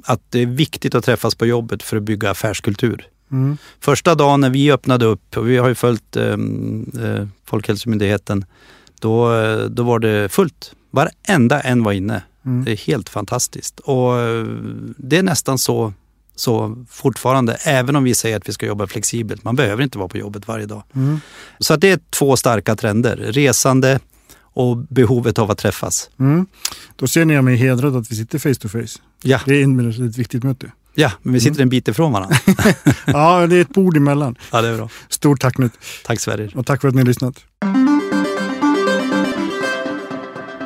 att 0.04 0.22
det 0.30 0.40
är 0.40 0.46
viktigt 0.46 0.96
att 0.96 1.06
träffas 1.06 1.36
på 1.36 1.46
jobbet 1.46 1.84
för 1.84 1.98
att 1.98 2.04
bygga 2.04 2.32
affärskultur. 2.32 3.08
Mm. 3.32 3.58
Första 3.80 4.16
dagen 4.16 4.42
när 4.42 4.50
vi 4.50 4.72
öppnade 4.72 5.06
upp, 5.06 5.38
och 5.38 5.50
vi 5.50 5.58
har 5.58 5.68
ju 5.68 5.76
följt 5.76 6.16
eh, 6.16 6.26
eh, 6.26 7.28
Folkhälsomyndigheten, 7.46 8.46
då, 9.00 9.34
eh, 9.34 9.60
då 9.60 9.84
var 9.84 10.00
det 10.00 10.30
fullt. 10.30 10.74
Varenda 10.92 11.62
en 11.62 11.84
var 11.84 11.92
inne. 11.92 12.24
Mm. 12.46 12.64
Det 12.66 12.72
är 12.72 12.78
helt 12.78 13.10
fantastiskt. 13.10 13.80
Och 13.80 14.20
eh, 14.20 14.46
det 14.98 15.18
är 15.18 15.24
nästan 15.24 15.58
så, 15.58 15.94
så 16.36 16.86
fortfarande, 16.90 17.54
även 17.54 17.96
om 17.96 18.04
vi 18.04 18.14
säger 18.14 18.38
att 18.38 18.50
vi 18.50 18.54
ska 18.54 18.66
jobba 18.66 18.88
flexibelt. 18.88 19.44
Man 19.44 19.56
behöver 19.56 19.84
inte 19.84 19.98
vara 19.98 20.10
på 20.10 20.18
jobbet 20.18 20.48
varje 20.48 20.66
dag. 20.66 20.84
Mm. 20.96 21.20
Så 21.60 21.74
att 21.74 21.82
det 21.82 21.92
är 21.92 22.00
två 22.10 22.38
starka 22.38 22.76
trender. 22.76 23.18
Resande 23.18 24.00
och 24.54 24.78
behovet 24.78 25.40
av 25.40 25.52
att 25.52 25.58
träffas. 25.58 26.10
Mm. 26.20 26.46
Då 26.96 27.08
känner 27.08 27.34
jag 27.34 27.44
mig 27.44 27.56
hedrad 27.56 27.96
att 27.96 28.12
vi 28.12 28.16
sitter 28.16 28.40
face 28.40 28.56
to 28.56 28.68
face. 28.70 29.00
Ja, 29.24 29.40
Det 29.46 29.62
är 29.62 30.08
ett 30.08 30.18
viktigt 30.18 30.44
möte. 30.44 30.72
ja 30.96 31.12
men 31.22 31.34
vi 31.34 31.40
sitter 31.40 31.62
en 31.62 31.70
bit 31.70 31.88
ifrån 31.88 32.12
varandra. 32.12 32.36
Ja, 33.06 33.48
det 33.48 33.56
är 33.56 33.62
ett 33.62 33.70
bord 33.74 33.98
emellan. 33.98 34.36
Ja, 34.52 34.62
det 34.62 34.68
är 34.68 34.78
bra. 34.78 34.90
Stort 35.10 35.42
tack 35.42 35.58
nu 35.58 35.70
Tack 36.06 36.20
Sverrir. 36.20 36.58
och 36.58 36.66
tack 36.66 36.82
för 36.82 36.88
att 36.88 36.94
ni 36.96 37.02
har 37.02 37.08
lyssnat. 37.08 37.36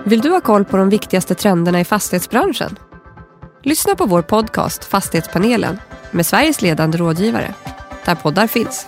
Vill 0.06 0.22
du 0.22 0.30
ha 0.30 0.42
koll 0.42 0.66
på 0.66 0.78
de 0.78 0.90
viktigaste 0.90 1.36
trenderna 1.36 1.80
i 1.80 1.86
fastighetsbranschen? 1.86 2.76
Lyssna 3.64 3.96
på 3.96 4.06
vår 4.06 4.22
podcast 4.22 4.84
Fastighetspanelen 4.86 5.78
med 6.12 6.26
Sveriges 6.26 6.62
ledande 6.62 6.98
rådgivare, 6.98 7.54
där 8.06 8.16
poddar 8.16 8.48
finns. 8.48 8.88